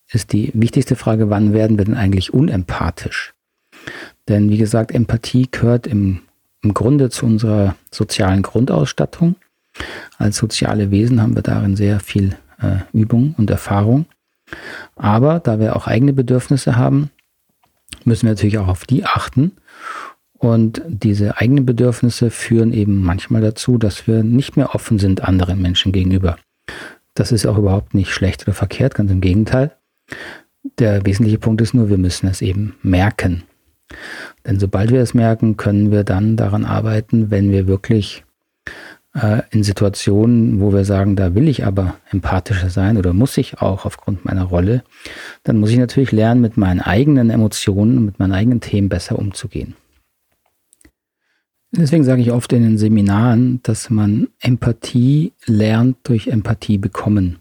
ist 0.09 0.31
die 0.31 0.51
wichtigste 0.53 0.95
Frage, 0.95 1.29
wann 1.29 1.53
werden 1.53 1.77
wir 1.77 1.83
denn 1.83 1.95
eigentlich 1.95 2.33
unempathisch? 2.33 3.33
Denn 4.29 4.49
wie 4.49 4.57
gesagt, 4.57 4.91
Empathie 4.93 5.49
gehört 5.51 5.87
im, 5.87 6.21
im 6.61 6.73
Grunde 6.73 7.09
zu 7.09 7.25
unserer 7.25 7.75
sozialen 7.91 8.41
Grundausstattung. 8.41 9.35
Als 10.17 10.37
soziale 10.37 10.89
Wesen 10.89 11.21
haben 11.21 11.35
wir 11.35 11.43
darin 11.43 11.75
sehr 11.75 11.99
viel 11.99 12.37
äh, 12.61 12.77
Übung 12.93 13.35
und 13.37 13.49
Erfahrung. 13.49 14.05
Aber 14.95 15.39
da 15.39 15.59
wir 15.59 15.75
auch 15.75 15.87
eigene 15.87 16.13
Bedürfnisse 16.13 16.75
haben, 16.75 17.09
müssen 18.05 18.23
wir 18.23 18.31
natürlich 18.31 18.57
auch 18.57 18.67
auf 18.67 18.85
die 18.85 19.05
achten. 19.05 19.53
Und 20.33 20.81
diese 20.87 21.37
eigenen 21.37 21.65
Bedürfnisse 21.65 22.29
führen 22.29 22.71
eben 22.71 23.01
manchmal 23.01 23.41
dazu, 23.41 23.77
dass 23.77 24.07
wir 24.07 24.23
nicht 24.23 24.55
mehr 24.55 24.75
offen 24.75 24.99
sind 24.99 25.23
anderen 25.23 25.61
Menschen 25.61 25.91
gegenüber. 25.91 26.37
Das 27.15 27.31
ist 27.31 27.47
auch 27.47 27.57
überhaupt 27.57 27.95
nicht 27.95 28.11
schlecht 28.11 28.43
oder 28.43 28.53
verkehrt, 28.53 28.93
ganz 28.93 29.11
im 29.11 29.21
Gegenteil. 29.21 29.75
Der 30.77 31.05
wesentliche 31.05 31.39
Punkt 31.39 31.61
ist 31.61 31.73
nur, 31.73 31.89
wir 31.89 31.97
müssen 31.97 32.27
es 32.27 32.41
eben 32.41 32.75
merken. 32.83 33.43
Denn 34.45 34.59
sobald 34.59 34.91
wir 34.91 35.01
es 35.01 35.13
merken, 35.13 35.57
können 35.57 35.91
wir 35.91 36.03
dann 36.03 36.35
daran 36.37 36.65
arbeiten, 36.65 37.31
wenn 37.31 37.51
wir 37.51 37.67
wirklich 37.67 38.23
äh, 39.17 39.41
in 39.49 39.63
Situationen, 39.63 40.61
wo 40.61 40.73
wir 40.73 40.85
sagen, 40.85 41.15
da 41.15 41.33
will 41.33 41.47
ich 41.47 41.65
aber 41.65 41.95
empathischer 42.11 42.69
sein 42.69 42.97
oder 42.97 43.13
muss 43.13 43.37
ich 43.37 43.61
auch 43.61 43.85
aufgrund 43.85 44.25
meiner 44.25 44.43
Rolle, 44.43 44.83
dann 45.43 45.59
muss 45.59 45.71
ich 45.71 45.77
natürlich 45.77 46.11
lernen, 46.11 46.41
mit 46.41 46.57
meinen 46.57 46.81
eigenen 46.81 47.29
Emotionen, 47.29 48.05
mit 48.05 48.19
meinen 48.19 48.33
eigenen 48.33 48.61
Themen 48.61 48.89
besser 48.89 49.17
umzugehen. 49.17 49.75
Deswegen 51.71 52.03
sage 52.03 52.21
ich 52.21 52.31
oft 52.31 52.53
in 52.53 52.63
den 52.63 52.77
Seminaren, 52.77 53.59
dass 53.63 53.89
man 53.89 54.29
Empathie 54.39 55.33
lernt 55.45 55.97
durch 56.03 56.27
Empathie 56.27 56.77
bekommen. 56.77 57.39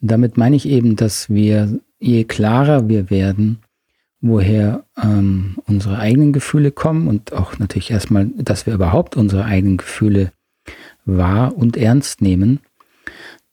Damit 0.00 0.36
meine 0.36 0.56
ich 0.56 0.68
eben, 0.68 0.96
dass 0.96 1.30
wir, 1.30 1.78
je 2.00 2.24
klarer 2.24 2.88
wir 2.88 3.10
werden, 3.10 3.60
woher 4.20 4.84
ähm, 5.02 5.56
unsere 5.66 5.98
eigenen 5.98 6.32
Gefühle 6.32 6.72
kommen 6.72 7.08
und 7.08 7.32
auch 7.32 7.58
natürlich 7.58 7.90
erstmal, 7.90 8.26
dass 8.36 8.66
wir 8.66 8.74
überhaupt 8.74 9.16
unsere 9.16 9.44
eigenen 9.44 9.76
Gefühle 9.76 10.32
wahr 11.04 11.56
und 11.56 11.76
ernst 11.76 12.22
nehmen, 12.22 12.60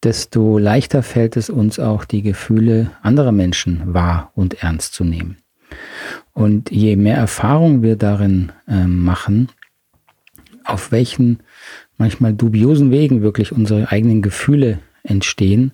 desto 0.04 0.58
leichter 0.58 1.04
fällt 1.04 1.38
es 1.38 1.50
uns 1.50 1.80
auch, 1.80 2.06
die 2.06 2.22
Gefühle 2.22 2.92
anderer 3.02 3.32
Menschen 3.32 3.94
wahr 3.94 4.32
und 4.36 4.64
ernst 4.64 4.94
zu 4.94 5.04
nehmen. 5.04 5.38
Und 6.34 6.72
je 6.72 6.96
mehr 6.96 7.18
Erfahrung 7.18 7.82
wir 7.82 7.96
darin 7.96 8.52
äh, 8.68 8.86
machen, 8.86 9.50
auf 10.64 10.92
welchen 10.92 11.40
manchmal 11.98 12.34
dubiosen 12.34 12.92
Wegen 12.92 13.22
wirklich 13.22 13.52
unsere 13.52 13.92
eigenen 13.92 14.22
Gefühle 14.22 14.80
entstehen 15.04 15.74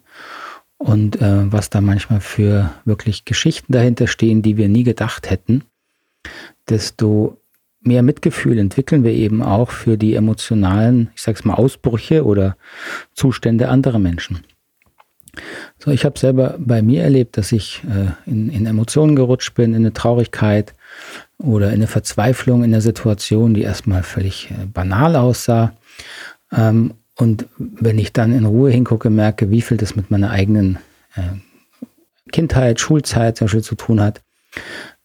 und 0.77 1.21
äh, 1.21 1.51
was 1.51 1.69
da 1.69 1.81
manchmal 1.81 2.21
für 2.21 2.71
wirklich 2.85 3.25
Geschichten 3.25 3.73
dahinter 3.73 4.07
stehen, 4.07 4.41
die 4.41 4.57
wir 4.57 4.69
nie 4.69 4.83
gedacht 4.83 5.29
hätten, 5.29 5.63
desto 6.69 7.37
mehr 7.87 8.03
Mitgefühl 8.03 8.57
entwickeln 8.57 9.03
wir 9.03 9.13
eben 9.13 9.41
auch 9.41 9.71
für 9.71 9.97
die 9.97 10.15
emotionalen, 10.15 11.09
ich 11.15 11.21
sag's 11.21 11.45
mal, 11.45 11.55
Ausbrüche 11.55 12.25
oder 12.25 12.57
Zustände 13.13 13.69
anderer 13.69 13.99
Menschen. 13.99 14.43
So, 15.77 15.91
ich 15.91 16.05
habe 16.05 16.17
selber 16.17 16.55
bei 16.57 16.81
mir 16.81 17.03
erlebt, 17.03 17.37
dass 17.37 17.51
ich 17.51 17.83
äh, 17.83 18.29
in, 18.29 18.49
in 18.49 18.65
Emotionen 18.65 19.15
gerutscht 19.15 19.53
bin, 19.53 19.71
in 19.71 19.77
eine 19.77 19.93
Traurigkeit 19.93 20.73
oder 21.37 21.67
in 21.67 21.75
eine 21.75 21.87
Verzweiflung 21.87 22.63
in 22.63 22.71
der 22.71 22.81
Situation, 22.81 23.53
die 23.53 23.61
erstmal 23.61 24.03
völlig 24.03 24.49
äh, 24.51 24.65
banal 24.65 25.15
aussah. 25.15 25.73
Ähm, 26.51 26.93
und 27.15 27.47
wenn 27.57 27.97
ich 27.97 28.13
dann 28.13 28.31
in 28.31 28.45
Ruhe 28.45 28.71
hingucke, 28.71 29.09
merke, 29.09 29.49
wie 29.49 29.61
viel 29.61 29.77
das 29.77 29.95
mit 29.95 30.11
meiner 30.11 30.31
eigenen 30.31 30.77
äh, 31.15 31.21
Kindheit, 32.31 32.79
Schulzeit 32.79 33.37
zum 33.37 33.45
Beispiel 33.45 33.63
zu 33.63 33.75
tun 33.75 34.01
hat, 34.01 34.21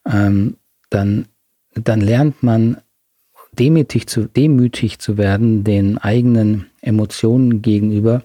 ähm, 0.06 0.56
dann 0.90 1.26
dann 1.74 2.00
lernt 2.00 2.42
man 2.42 2.78
demütig 3.58 4.06
zu, 4.06 4.26
demütig 4.26 4.98
zu 4.98 5.16
werden 5.18 5.64
den 5.64 5.98
eigenen 5.98 6.66
Emotionen 6.80 7.62
gegenüber, 7.62 8.22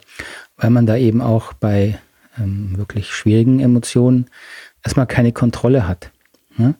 weil 0.55 0.69
man 0.69 0.85
da 0.85 0.95
eben 0.97 1.21
auch 1.21 1.53
bei 1.53 1.99
ähm, 2.37 2.77
wirklich 2.77 3.11
schwierigen 3.11 3.59
Emotionen 3.59 4.27
erstmal 4.83 5.07
keine 5.07 5.31
Kontrolle 5.31 5.87
hat. 5.87 6.11
Ne? 6.57 6.75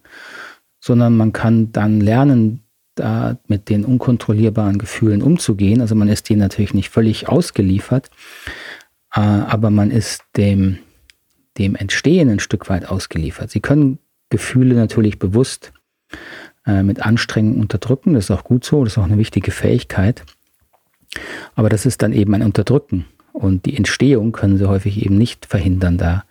Sondern 0.80 1.18
man 1.18 1.34
kann 1.34 1.72
dann 1.72 2.00
lernen, 2.02 2.64
da 2.96 3.38
mit 3.48 3.70
den 3.70 3.86
unkontrollierbaren 3.86 4.80
Gefühlen 4.80 5.22
umzugehen. 5.22 5.82
Also 5.82 5.94
man 5.94 6.08
ist 6.08 6.30
denen 6.30 6.40
natürlich 6.40 6.74
nicht 6.74 6.90
völlig 6.90 7.30
ausgeliefert, 7.30 8.10
äh, 9.14 9.20
aber 9.20 9.70
man 9.70 9.92
ist 9.92 10.24
dem, 10.36 10.80
dem 11.58 11.76
Entstehen 11.76 12.30
ein 12.30 12.40
Stück 12.40 12.70
weit 12.70 12.88
ausgeliefert. 12.90 13.52
Sie 13.52 13.60
können 13.60 14.00
Gefühle 14.30 14.76
natürlich 14.76 15.20
bewusst 15.20 15.74
äh, 16.68 16.84
mit 16.84 17.02
Anstrengung 17.02 17.60
unterdrücken. 17.60 18.14
Das 18.14 18.26
ist 18.26 18.32
auch 18.32 18.44
gut 18.44 18.66
so, 18.66 18.84
das 18.84 18.94
ist 18.94 18.98
auch 18.98 19.06
eine 19.06 19.18
wichtige 19.18 19.52
Fähigkeit. 19.52 20.24
Aber 21.56 21.70
das 21.70 21.86
ist 21.86 22.02
dann 22.02 22.14
eben 22.14 22.34
ein 22.36 22.44
Unterdrücken. 22.44 23.06
Und 23.34 23.66
die 23.66 23.78
Entstehung 23.78 24.32
können 24.32 24.58
sie 24.58 24.68
häufig 24.68 25.04
eben 25.04 25.18
nicht 25.18 25.46
verhindern. 25.46 25.98
Da 25.98 26.26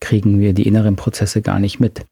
kriegen 0.00 0.40
wir 0.40 0.52
die 0.52 0.66
inneren 0.66 0.96
Prozesse 0.96 1.40
gar 1.40 1.58
nicht 1.58 1.80
mit. 1.80 2.04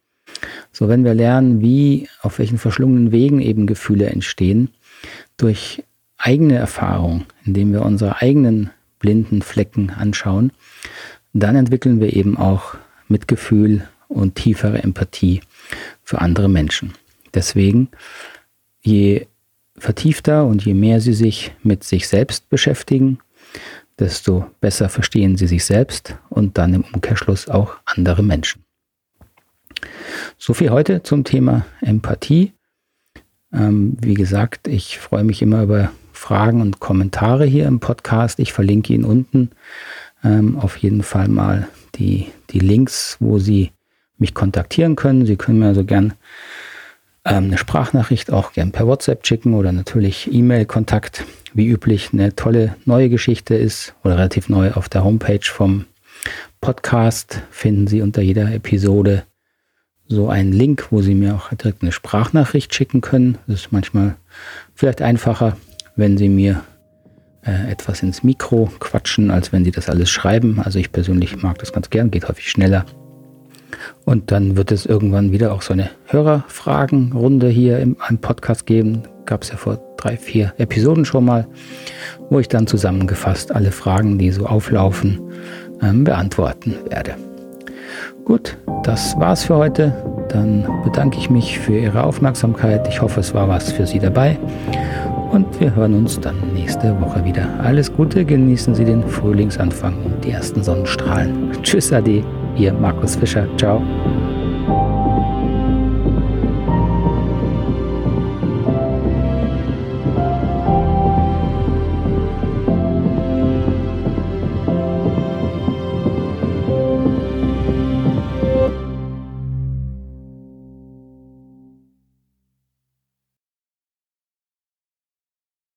So, 0.72 0.88
wenn 0.88 1.04
wir 1.04 1.14
lernen, 1.14 1.60
wie, 1.60 2.08
auf 2.22 2.38
welchen 2.38 2.58
verschlungenen 2.58 3.12
Wegen 3.12 3.40
eben 3.40 3.66
Gefühle 3.66 4.06
entstehen, 4.06 4.70
durch 5.36 5.82
eigene 6.16 6.54
Erfahrung, 6.54 7.26
indem 7.44 7.72
wir 7.72 7.82
unsere 7.82 8.20
eigenen 8.20 8.70
blinden 8.98 9.42
Flecken 9.42 9.90
anschauen, 9.90 10.52
dann 11.32 11.56
entwickeln 11.56 12.00
wir 12.00 12.14
eben 12.14 12.36
auch 12.36 12.76
Mitgefühl 13.08 13.86
und 14.08 14.34
tiefere 14.34 14.82
Empathie 14.82 15.40
für 16.02 16.20
andere 16.20 16.48
Menschen. 16.48 16.92
Deswegen, 17.34 17.88
je 18.80 19.26
vertiefter 19.76 20.46
und 20.46 20.64
je 20.64 20.74
mehr 20.74 21.00
Sie 21.00 21.12
sich 21.12 21.52
mit 21.62 21.84
sich 21.84 22.08
selbst 22.08 22.48
beschäftigen, 22.48 23.18
desto 23.98 24.46
besser 24.60 24.88
verstehen 24.88 25.36
Sie 25.36 25.46
sich 25.46 25.64
selbst 25.64 26.16
und 26.28 26.58
dann 26.58 26.74
im 26.74 26.84
Umkehrschluss 26.92 27.48
auch 27.48 27.76
andere 27.84 28.22
Menschen. 28.22 28.62
So 30.38 30.54
viel 30.54 30.70
heute 30.70 31.02
zum 31.02 31.24
Thema 31.24 31.66
Empathie. 31.80 32.52
Ähm, 33.52 33.96
wie 34.00 34.14
gesagt, 34.14 34.68
ich 34.68 34.98
freue 34.98 35.24
mich 35.24 35.42
immer 35.42 35.62
über 35.62 35.90
Fragen 36.12 36.60
und 36.60 36.80
Kommentare 36.80 37.44
hier 37.44 37.66
im 37.66 37.80
Podcast. 37.80 38.38
Ich 38.38 38.52
verlinke 38.52 38.92
Ihnen 38.92 39.04
unten 39.04 39.50
ähm, 40.24 40.58
auf 40.58 40.76
jeden 40.78 41.02
Fall 41.02 41.28
mal 41.28 41.68
die, 41.94 42.26
die 42.50 42.58
Links, 42.58 43.16
wo 43.20 43.38
Sie 43.38 43.72
mich 44.18 44.34
kontaktieren 44.34 44.96
können. 44.96 45.26
Sie 45.26 45.36
können 45.36 45.58
mir 45.58 45.66
also 45.66 45.84
gern 45.84 46.14
eine 47.26 47.58
Sprachnachricht 47.58 48.32
auch 48.32 48.52
gern 48.52 48.72
per 48.72 48.86
WhatsApp 48.86 49.26
schicken 49.26 49.54
oder 49.54 49.72
natürlich 49.72 50.32
E-Mail-Kontakt. 50.32 51.24
Wie 51.52 51.66
üblich 51.66 52.10
eine 52.12 52.36
tolle 52.36 52.76
neue 52.84 53.08
Geschichte 53.08 53.54
ist 53.54 53.94
oder 54.04 54.16
relativ 54.16 54.48
neu 54.48 54.72
auf 54.72 54.88
der 54.88 55.04
Homepage 55.04 55.40
vom 55.42 55.86
Podcast 56.60 57.42
finden 57.50 57.86
Sie 57.86 58.02
unter 58.02 58.22
jeder 58.22 58.52
Episode 58.52 59.24
so 60.08 60.28
einen 60.28 60.52
Link, 60.52 60.88
wo 60.90 61.02
Sie 61.02 61.14
mir 61.14 61.34
auch 61.34 61.48
direkt 61.52 61.82
eine 61.82 61.92
Sprachnachricht 61.92 62.74
schicken 62.74 63.00
können. 63.00 63.38
Das 63.46 63.60
ist 63.60 63.72
manchmal 63.72 64.16
vielleicht 64.74 65.02
einfacher, 65.02 65.56
wenn 65.96 66.16
Sie 66.16 66.28
mir 66.28 66.62
äh, 67.44 67.70
etwas 67.70 68.02
ins 68.02 68.22
Mikro 68.22 68.70
quatschen, 68.78 69.30
als 69.30 69.52
wenn 69.52 69.64
Sie 69.64 69.72
das 69.72 69.88
alles 69.88 70.10
schreiben. 70.10 70.60
Also 70.60 70.78
ich 70.78 70.92
persönlich 70.92 71.42
mag 71.42 71.58
das 71.58 71.72
ganz 71.72 71.90
gern, 71.90 72.10
geht 72.10 72.28
häufig 72.28 72.50
schneller. 72.50 72.86
Und 74.05 74.31
dann 74.31 74.57
wird 74.57 74.72
es 74.72 74.87
irgendwann 74.87 75.33
wieder 75.33 75.52
auch 75.52 75.62
so 75.62 75.72
eine 75.72 75.90
Hörerfragenrunde 76.07 77.48
hier 77.48 77.79
im, 77.79 77.96
im 78.09 78.18
Podcast 78.18 78.66
geben. 78.66 79.02
Gab 79.24 79.42
es 79.42 79.50
ja 79.50 79.57
vor 79.57 79.81
drei, 79.96 80.16
vier 80.16 80.52
Episoden 80.59 81.05
schon 81.05 81.24
mal, 81.24 81.46
wo 82.31 82.38
ich 82.38 82.48
dann 82.48 82.66
zusammengefasst 82.66 83.52
alle 83.52 83.72
Fragen, 83.72 84.18
die 84.18 84.31
so 84.31 84.46
auflaufen, 84.46 85.20
ähm, 85.83 86.05
beantworten 86.05 86.76
werde. 86.88 87.16
Gut, 88.24 88.57
das 88.83 89.18
war's 89.18 89.44
für 89.44 89.57
heute. 89.57 89.92
Dann 90.29 90.68
bedanke 90.85 91.18
ich 91.18 91.31
mich 91.31 91.59
für 91.59 91.79
Ihre 91.79 92.02
Aufmerksamkeit. 92.02 92.87
Ich 92.88 93.00
hoffe, 93.00 93.20
es 93.20 93.35
war 93.35 93.48
was 93.48 93.70
für 93.72 93.87
Sie 93.87 93.98
dabei. 93.98 94.38
Und 95.31 95.61
wir 95.61 95.74
hören 95.74 95.94
uns 95.94 96.18
dann 96.20 96.37
nächste 96.55 97.00
Woche 97.00 97.24
wieder. 97.24 97.48
Alles 97.61 97.92
Gute, 97.92 98.24
genießen 98.24 98.74
Sie 98.74 98.85
den 98.85 99.02
Frühlingsanfang 99.07 99.94
und 100.05 100.24
die 100.24 100.31
ersten 100.31 100.62
Sonnenstrahlen. 100.62 101.52
Tschüss, 101.62 101.92
Ade, 101.92 102.24
Ihr 102.56 102.72
Markus 102.72 103.16
Fischer. 103.16 103.46
Ciao. 103.56 103.82